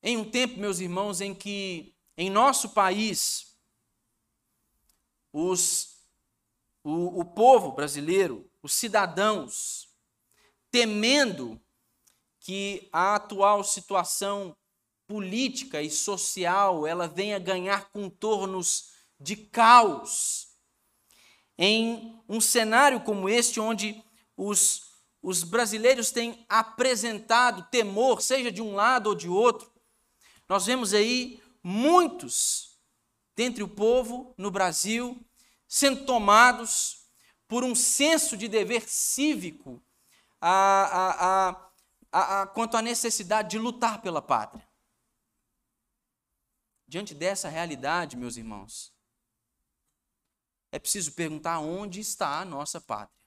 Em 0.02 0.16
um 0.16 0.30
tempo, 0.30 0.58
meus 0.60 0.80
irmãos, 0.80 1.20
em 1.20 1.36
que 1.36 1.94
em 2.18 2.30
nosso 2.30 2.70
país 2.70 3.58
os, 5.32 6.02
o, 6.84 7.20
o 7.20 7.26
povo 7.26 7.74
brasileiro, 7.74 8.50
os 8.62 8.74
cidadãos, 8.74 9.89
temendo 10.72 11.60
que 12.40 12.88
a 12.92 13.16
atual 13.16 13.64
situação 13.64 14.56
política 15.08 15.82
e 15.82 15.90
social 15.90 16.86
ela 16.86 17.08
venha 17.08 17.40
ganhar 17.40 17.90
contornos 17.92 18.92
de 19.20 19.36
caos. 19.36 20.50
Em 21.58 22.22
um 22.30 22.40
cenário 22.40 23.02
como 23.02 23.28
este, 23.28 23.60
onde 23.60 24.04
os, 24.38 24.94
os 25.22 25.44
brasileiros 25.44 26.12
têm 26.12 26.46
apresentado 26.48 27.68
temor, 27.70 28.22
seja 28.22 28.52
de 28.52 28.62
um 28.62 28.76
lado 28.76 29.08
ou 29.08 29.16
de 29.16 29.28
outro, 29.28 29.72
nós 30.48 30.66
vemos 30.66 30.94
aí 30.94 31.42
muitos 31.62 32.80
dentre 33.36 33.64
o 33.64 33.68
povo 33.68 34.34
no 34.38 34.50
Brasil 34.50 35.20
sendo 35.68 36.06
tomados 36.06 37.08
por 37.48 37.64
um 37.64 37.76
senso 37.76 38.36
de 38.36 38.48
dever 38.48 38.90
cívico 38.90 39.84
a, 40.42 41.50
a, 42.12 42.42
a, 42.42 42.48
quanto 42.48 42.78
à 42.78 42.82
necessidade 42.82 43.50
de 43.50 43.58
lutar 43.58 44.02
pela 44.02 44.22
pátria. 44.22 44.68
Diante 46.88 47.14
dessa 47.14 47.50
realidade, 47.50 48.18
meus 48.18 48.38
irmãos, 48.38 48.94
é 50.72 50.80
preciso 50.80 51.14
perguntar 51.14 51.60
onde 51.60 52.00
está 52.00 52.40
a 52.40 52.46
nossa 52.46 52.80
pátria. 52.80 53.20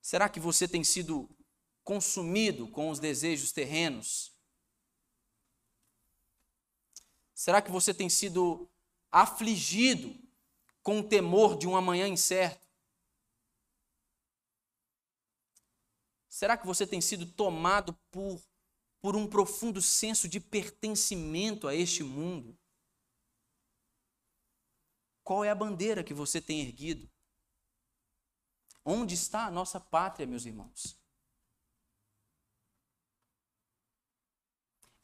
Será 0.00 0.28
que 0.28 0.38
você 0.38 0.68
tem 0.68 0.84
sido 0.84 1.28
consumido 1.82 2.68
com 2.68 2.90
os 2.90 2.98
desejos 2.98 3.52
terrenos? 3.52 4.32
Será 7.34 7.60
que 7.60 7.70
você 7.70 7.92
tem 7.92 8.08
sido 8.08 8.70
afligido 9.10 10.23
com 10.84 11.00
o 11.00 11.08
temor 11.08 11.58
de 11.58 11.66
um 11.66 11.74
amanhã 11.74 12.06
incerto? 12.06 12.64
Será 16.28 16.56
que 16.56 16.64
você 16.64 16.86
tem 16.86 17.00
sido 17.00 17.26
tomado 17.26 17.92
por, 18.12 18.40
por 19.00 19.16
um 19.16 19.26
profundo 19.26 19.82
senso 19.82 20.28
de 20.28 20.38
pertencimento 20.38 21.66
a 21.66 21.74
este 21.74 22.04
mundo? 22.04 22.56
Qual 25.24 25.44
é 25.44 25.50
a 25.50 25.54
bandeira 25.56 26.04
que 26.04 26.14
você 26.14 26.40
tem 26.40 26.60
erguido? 26.60 27.10
Onde 28.84 29.14
está 29.14 29.46
a 29.46 29.50
nossa 29.50 29.80
pátria, 29.80 30.24
meus 30.24 30.46
irmãos? 30.46 30.96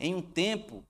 em 0.01 0.15
um 0.15 0.23
tempo 0.23 0.83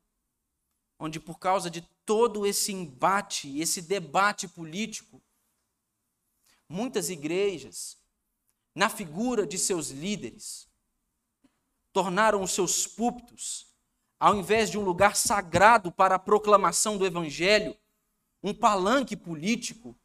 onde, 0.99 1.19
por 1.19 1.39
causa 1.39 1.69
de 1.69 1.83
todo 2.11 2.45
esse 2.45 2.73
embate, 2.73 3.61
esse 3.61 3.81
debate 3.81 4.49
político, 4.49 5.23
muitas 6.69 7.09
igrejas, 7.09 7.97
na 8.75 8.89
figura 8.89 9.47
de 9.47 9.57
seus 9.57 9.91
líderes, 9.91 10.69
tornaram 11.93 12.43
os 12.43 12.51
seus 12.51 12.85
púlpitos, 12.85 13.69
ao 14.19 14.35
invés 14.35 14.73
de 14.73 14.77
um 14.77 14.83
lugar 14.83 15.15
sagrado 15.15 15.93
para 15.93 16.17
a 16.17 16.19
proclamação 16.19 16.99
do 16.99 17.07
Evangelho, 17.07 17.77
um 18.43 18.53
palanque 18.53 19.15
político, 19.15 19.97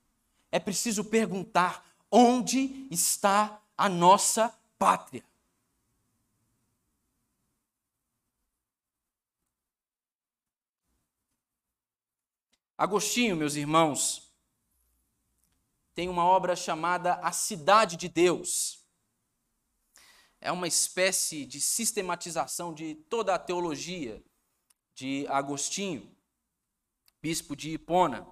é 0.52 0.60
preciso 0.60 1.06
perguntar: 1.06 1.84
onde 2.12 2.88
está 2.92 3.60
a 3.76 3.90
nossa 3.90 4.56
pátria? 4.78 5.24
Agostinho, 12.78 13.38
meus 13.38 13.56
irmãos, 13.56 14.30
tem 15.94 16.10
uma 16.10 16.26
obra 16.26 16.58
chamada 16.58 17.14
A 17.16 17.32
Cidade 17.32 17.96
de 17.96 18.10
Deus. 18.10 18.86
É 20.42 20.52
uma 20.52 20.68
espécie 20.68 21.46
de 21.46 21.62
sistematização 21.62 22.74
de 22.74 22.96
toda 23.10 23.34
a 23.34 23.40
teologia 23.40 24.22
de 24.94 25.26
Agostinho, 25.30 26.14
bispo 27.22 27.56
de 27.56 27.72
Hipona. 27.72 28.28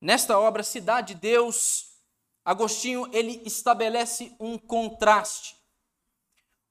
Nesta 0.00 0.38
obra 0.38 0.62
Cidade 0.62 1.12
de 1.12 1.20
Deus, 1.20 2.00
Agostinho 2.42 3.10
ele 3.12 3.42
estabelece 3.44 4.34
um 4.40 4.56
contraste. 4.56 5.54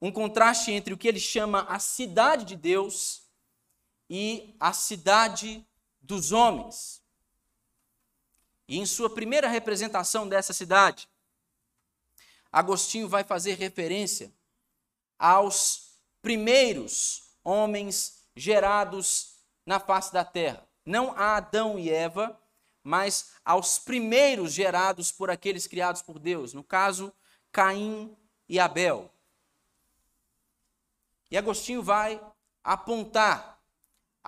Um 0.02 0.12
contraste 0.12 0.72
entre 0.72 0.92
o 0.92 0.98
que 0.98 1.08
ele 1.08 1.20
chama 1.20 1.62
a 1.70 1.78
cidade 1.78 2.46
de 2.46 2.56
Deus 2.56 3.29
e 4.10 4.56
a 4.60 4.74
cidade 4.74 5.65
dos 6.02 6.32
homens. 6.32 7.02
E 8.67 8.78
em 8.78 8.86
sua 8.86 9.10
primeira 9.10 9.48
representação 9.48 10.28
dessa 10.28 10.54
cidade, 10.54 11.08
Agostinho 12.52 13.08
vai 13.08 13.24
fazer 13.24 13.56
referência 13.56 14.34
aos 15.17 16.00
primeiros 16.22 17.30
homens 17.43 18.24
gerados 18.36 19.36
na 19.65 19.80
face 19.80 20.12
da 20.12 20.26
terra. 20.26 20.67
Não 20.86 21.12
a 21.12 21.36
Adão 21.38 21.78
e 21.78 21.89
Eva, 21.89 22.39
mas 22.84 23.34
aos 23.45 23.78
primeiros 23.78 24.54
gerados 24.54 25.12
por 25.12 25.30
aqueles 25.30 25.67
criados 25.67 26.02
por 26.02 26.17
Deus. 26.17 26.54
No 26.54 26.63
caso, 26.63 27.13
Caim 27.52 28.15
e 28.48 28.60
Abel. 28.60 29.13
E 31.30 31.38
Agostinho 31.38 31.84
vai 31.84 32.19
apontar 32.63 33.59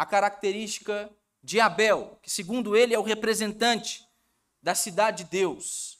a 0.01 0.05
característica 0.07 1.15
de 1.43 1.59
Abel, 1.59 2.17
que 2.23 2.29
segundo 2.31 2.75
ele 2.75 2.91
é 2.91 2.97
o 2.97 3.03
representante 3.03 4.03
da 4.59 4.73
cidade 4.73 5.23
de 5.23 5.29
Deus. 5.29 5.99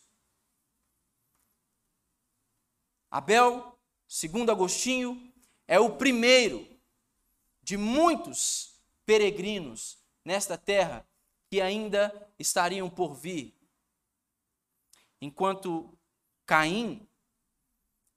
Abel, 3.12 3.80
segundo 4.08 4.52
Agostinho, 4.52 5.32
é 5.68 5.80
o 5.80 5.98
primeiro 5.98 6.68
de 7.62 7.78
muitos 7.78 8.82
peregrinos 9.06 10.00
nesta 10.26 10.58
terra 10.58 11.08
que 11.48 11.62
ainda 11.62 12.12
estariam 12.40 12.90
por 12.90 13.14
vir. 13.14 13.56
Enquanto 15.22 15.96
Caim 16.48 17.08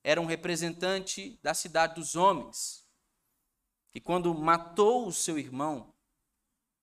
era 0.02 0.18
um 0.18 0.24
representante 0.24 1.38
da 1.42 1.52
cidade 1.52 1.96
dos 1.96 2.16
homens, 2.16 2.83
que 3.94 4.00
quando 4.00 4.34
matou 4.34 5.06
o 5.06 5.12
seu 5.12 5.38
irmão, 5.38 5.94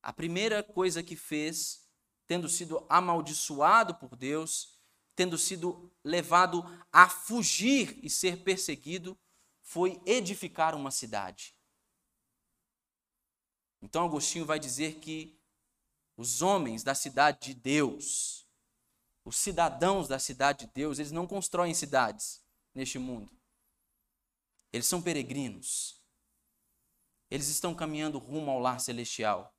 a 0.02 0.14
primeira 0.14 0.64
coisa 0.64 1.04
que 1.04 1.18
fez, 1.18 1.86
tendo 2.26 2.48
sido 2.48 2.86
amaldiçoado 2.88 3.96
por 3.96 4.16
Deus, 4.16 4.80
tendo 5.14 5.38
sido 5.38 5.92
levado 6.06 6.64
a 6.90 7.10
fugir 7.10 8.00
e 8.02 8.10
ser 8.10 8.46
perseguido, 8.46 9.20
foi 9.62 10.02
edificar 10.06 10.74
uma 10.74 10.90
cidade. 10.90 11.54
Então 13.82 14.06
Agostinho 14.06 14.46
vai 14.46 14.58
dizer 14.58 15.02
que 15.02 15.38
os 16.16 16.42
homens 16.42 16.82
da 16.82 16.96
cidade 16.96 17.48
de 17.48 17.54
Deus, 17.56 18.48
os 19.26 19.36
cidadãos 19.36 20.08
da 20.08 20.18
cidade 20.18 20.66
de 20.66 20.72
Deus, 20.72 20.98
eles 20.98 21.12
não 21.12 21.28
constroem 21.28 21.74
cidades 21.74 22.42
neste 22.74 22.98
mundo. 22.98 23.30
Eles 24.72 24.88
são 24.88 25.02
peregrinos. 25.02 26.01
Eles 27.32 27.48
estão 27.48 27.74
caminhando 27.74 28.20
rumo 28.20 28.52
ao 28.52 28.60
lar 28.60 28.80
celestial. 28.80 29.56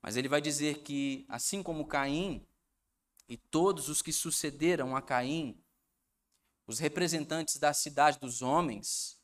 Mas 0.00 0.16
ele 0.16 0.28
vai 0.28 0.40
dizer 0.40 0.82
que, 0.82 1.26
assim 1.28 1.62
como 1.62 1.88
Caim 1.88 2.46
e 3.28 3.36
todos 3.36 3.88
os 3.88 4.00
que 4.00 4.12
sucederam 4.12 4.94
a 4.94 5.02
Caim, 5.02 5.60
os 6.66 6.78
representantes 6.78 7.56
da 7.56 7.74
cidade 7.74 8.20
dos 8.20 8.42
homens, 8.42 9.20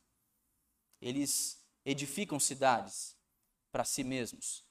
eles 1.00 1.64
edificam 1.84 2.40
cidades 2.40 3.16
para 3.70 3.84
si 3.84 4.02
mesmos 4.02 4.66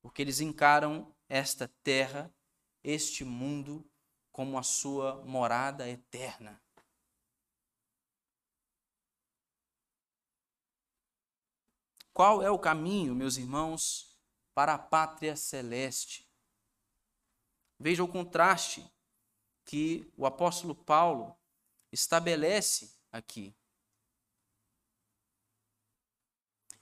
porque 0.00 0.22
eles 0.22 0.40
encaram 0.40 1.14
esta 1.28 1.68
terra, 1.82 2.32
este 2.82 3.24
mundo, 3.24 3.88
como 4.32 4.58
a 4.58 4.62
sua 4.62 5.24
morada 5.24 5.88
eterna. 5.88 6.62
Qual 12.18 12.42
é 12.42 12.50
o 12.50 12.58
caminho, 12.58 13.14
meus 13.14 13.36
irmãos, 13.36 14.18
para 14.52 14.74
a 14.74 14.78
pátria 14.78 15.36
celeste? 15.36 16.28
Veja 17.78 18.02
o 18.02 18.08
contraste 18.08 18.84
que 19.64 20.12
o 20.16 20.26
apóstolo 20.26 20.74
Paulo 20.74 21.32
estabelece 21.92 22.92
aqui. 23.12 23.54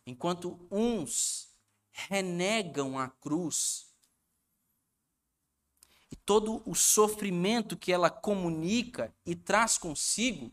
Enquanto 0.07 0.67
uns 0.71 1.55
renegam 1.93 2.99
a 2.99 3.11
cruz 3.11 3.95
e 6.11 6.17
todo 6.17 6.63
o 6.65 6.75
sofrimento 6.75 7.77
que 7.77 7.93
ela 7.93 8.09
comunica 8.09 9.15
e 9.27 9.37
traz 9.37 9.77
consigo, 9.77 10.51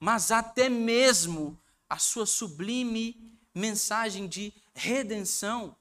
mas 0.00 0.32
até 0.32 0.70
mesmo 0.70 1.62
a 1.86 1.98
sua 1.98 2.24
sublime 2.24 3.41
mensagem 3.54 4.28
de 4.28 4.52
redenção. 4.74 5.76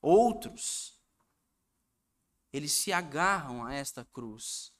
Outros, 0.00 0.98
eles 2.52 2.72
se 2.72 2.92
agarram 2.92 3.64
a 3.64 3.72
esta 3.72 4.04
cruz. 4.04 4.72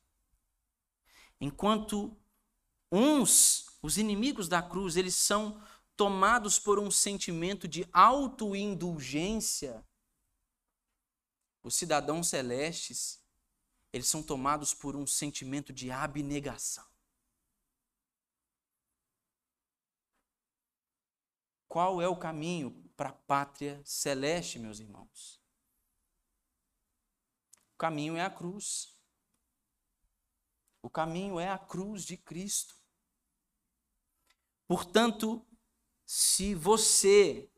Enquanto 1.40 2.16
uns, 2.90 3.66
os 3.80 3.98
inimigos 3.98 4.48
da 4.48 4.62
cruz, 4.62 4.96
eles 4.96 5.14
são 5.14 5.62
tomados 5.96 6.58
por 6.58 6.78
um 6.78 6.90
sentimento 6.90 7.68
de 7.68 7.88
autoindulgência, 7.92 9.86
os 11.62 11.76
cidadãos 11.76 12.28
celestes, 12.28 13.22
eles 13.92 14.08
são 14.08 14.22
tomados 14.22 14.74
por 14.74 14.96
um 14.96 15.06
sentimento 15.06 15.72
de 15.72 15.90
abnegação. 15.90 16.91
Qual 21.72 22.02
é 22.02 22.06
o 22.06 22.14
caminho 22.14 22.70
para 22.94 23.08
a 23.08 23.14
pátria 23.14 23.80
celeste, 23.82 24.58
meus 24.58 24.78
irmãos? 24.78 25.40
O 27.72 27.78
caminho 27.78 28.14
é 28.14 28.20
a 28.20 28.28
cruz. 28.28 28.94
O 30.82 30.90
caminho 30.90 31.40
é 31.40 31.48
a 31.48 31.56
cruz 31.56 32.04
de 32.04 32.18
Cristo. 32.18 32.76
Portanto, 34.68 35.46
se 36.04 36.54
você, 36.54 37.50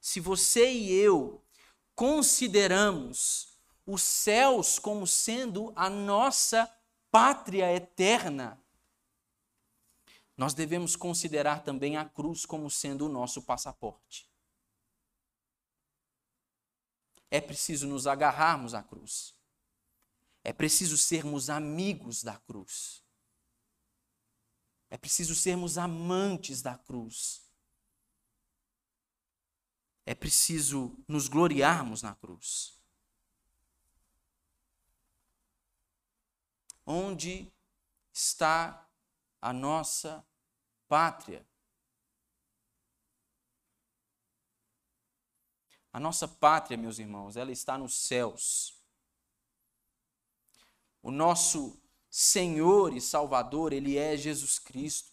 se 0.00 0.18
você 0.18 0.68
e 0.68 0.90
eu 0.90 1.46
consideramos 1.94 3.56
os 3.86 4.02
céus 4.02 4.76
como 4.76 5.06
sendo 5.06 5.72
a 5.76 5.88
nossa 5.88 6.68
pátria 7.12 7.72
eterna, 7.72 8.59
nós 10.40 10.54
devemos 10.54 10.96
considerar 10.96 11.62
também 11.62 11.96
a 11.96 12.04
cruz 12.08 12.46
como 12.46 12.70
sendo 12.70 13.06
o 13.06 13.08
nosso 13.08 13.42
passaporte. 13.42 14.26
É 17.30 17.40
preciso 17.40 17.86
nos 17.86 18.06
agarrarmos 18.06 18.72
à 18.72 18.82
cruz. 18.82 19.36
É 20.42 20.52
preciso 20.52 20.96
sermos 20.96 21.50
amigos 21.50 22.24
da 22.24 22.38
cruz. 22.38 23.04
É 24.88 24.96
preciso 24.96 25.34
sermos 25.34 25.76
amantes 25.76 26.62
da 26.62 26.76
cruz 26.76 27.50
é 30.10 30.14
preciso 30.14 30.98
nos 31.06 31.28
gloriarmos 31.28 32.02
na 32.02 32.16
cruz. 32.16 32.76
Onde 36.84 37.52
está 38.12 38.90
a 39.40 39.52
nossa 39.52 40.26
pátria? 40.90 41.46
A 45.92 46.00
nossa 46.00 46.26
pátria, 46.26 46.76
meus 46.76 46.98
irmãos, 46.98 47.36
ela 47.36 47.52
está 47.52 47.78
nos 47.78 47.94
céus. 47.94 48.76
O 51.00 51.12
nosso 51.12 51.80
Senhor 52.10 52.92
e 52.92 53.00
Salvador, 53.00 53.72
ele 53.72 53.96
é 53.96 54.16
Jesus 54.16 54.58
Cristo. 54.58 55.12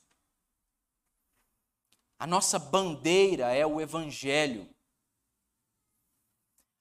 A 2.17 2.25
nossa 2.25 2.57
bandeira 2.57 3.53
é 3.53 3.65
o 3.65 3.79
Evangelho. 3.79 4.67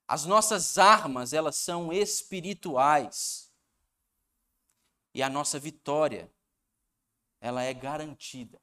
As 0.07 0.25
nossas 0.25 0.79
armas, 0.79 1.33
elas 1.33 1.55
são 1.55 1.93
espirituais. 1.93 3.53
E 5.13 5.21
a 5.21 5.29
nossa 5.29 5.59
vitória, 5.59 6.33
ela 7.39 7.61
é 7.61 7.73
garantida. 7.73 8.59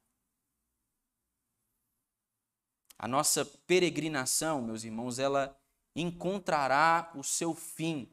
A 2.97 3.07
nossa 3.07 3.45
peregrinação, 3.45 4.61
meus 4.61 4.83
irmãos, 4.83 5.19
ela 5.19 5.57
encontrará 5.95 7.11
o 7.15 7.23
seu 7.23 7.53
fim 7.53 8.09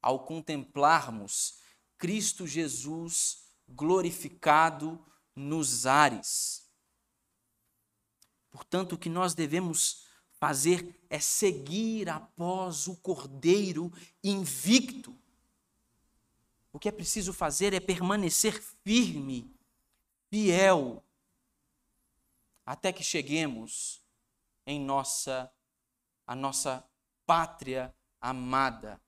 ao 0.00 0.24
contemplarmos 0.24 1.58
Cristo 1.98 2.46
Jesus 2.46 3.44
glorificado 3.68 5.04
nos 5.34 5.86
ares. 5.86 6.70
Portanto, 8.50 8.94
o 8.94 8.98
que 8.98 9.08
nós 9.08 9.34
devemos 9.34 10.06
fazer 10.38 10.98
é 11.10 11.18
seguir 11.18 12.08
após 12.08 12.86
o 12.86 12.96
Cordeiro 12.96 13.92
invicto. 14.22 15.16
O 16.72 16.78
que 16.78 16.88
é 16.88 16.92
preciso 16.92 17.32
fazer 17.32 17.72
é 17.72 17.80
permanecer 17.80 18.62
firme, 18.84 19.54
fiel, 20.30 21.02
até 22.64 22.92
que 22.92 23.02
cheguemos 23.02 24.05
em 24.66 24.80
nossa 24.80 25.50
a 26.26 26.34
nossa 26.34 26.84
pátria 27.24 27.94
amada, 28.20 29.00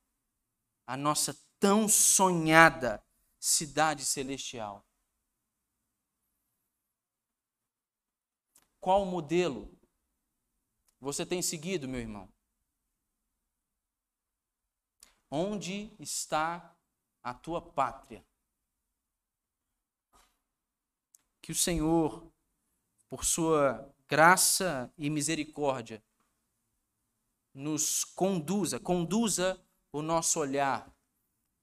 a 0.87 0.97
nossa 0.97 1.37
tão 1.59 1.89
sonhada 1.89 3.05
cidade 3.41 4.05
celestial. 4.05 4.87
Qual 8.81 9.05
modelo 9.05 9.77
você 11.01 11.27
tem 11.27 11.43
seguido, 11.43 11.89
meu 11.89 12.01
irmão? 12.01 12.33
Onde 15.31 15.95
está 15.99 16.77
a 17.23 17.35
tua 17.35 17.61
pátria? 17.61 18.25
Que 21.43 21.51
o 21.53 21.55
Senhor, 21.55 22.33
por 23.09 23.25
sua 23.25 23.95
graça 24.09 24.91
e 24.97 25.11
misericórdia, 25.11 26.03
nos 27.53 28.05
conduza, 28.05 28.81
conduza 28.81 29.61
o 29.93 30.01
nosso 30.01 30.41
olhar 30.41 30.91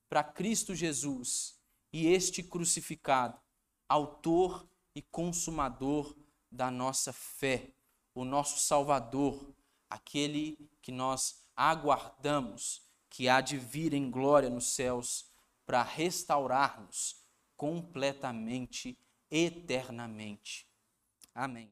para 0.07 0.23
Cristo 0.23 0.75
Jesus 0.75 1.59
e 1.91 2.07
este 2.07 2.43
crucificado, 2.43 3.39
autor 3.89 4.67
e 4.93 5.01
consumador 5.01 6.15
da 6.51 6.69
nossa 6.69 7.11
fé, 7.11 7.71
o 8.13 8.23
nosso 8.23 8.59
Salvador, 8.59 9.53
aquele 9.89 10.69
que 10.81 10.91
nós 10.91 11.43
aguardamos, 11.55 12.83
que 13.09 13.27
há 13.27 13.41
de 13.41 13.57
vir 13.57 13.93
em 13.93 14.11
glória 14.11 14.49
nos 14.49 14.67
céus 14.67 15.31
para 15.65 15.81
restaurar-nos 15.81 17.23
completamente, 17.55 18.97
eternamente. 19.31 20.67
Amém. 21.33 21.63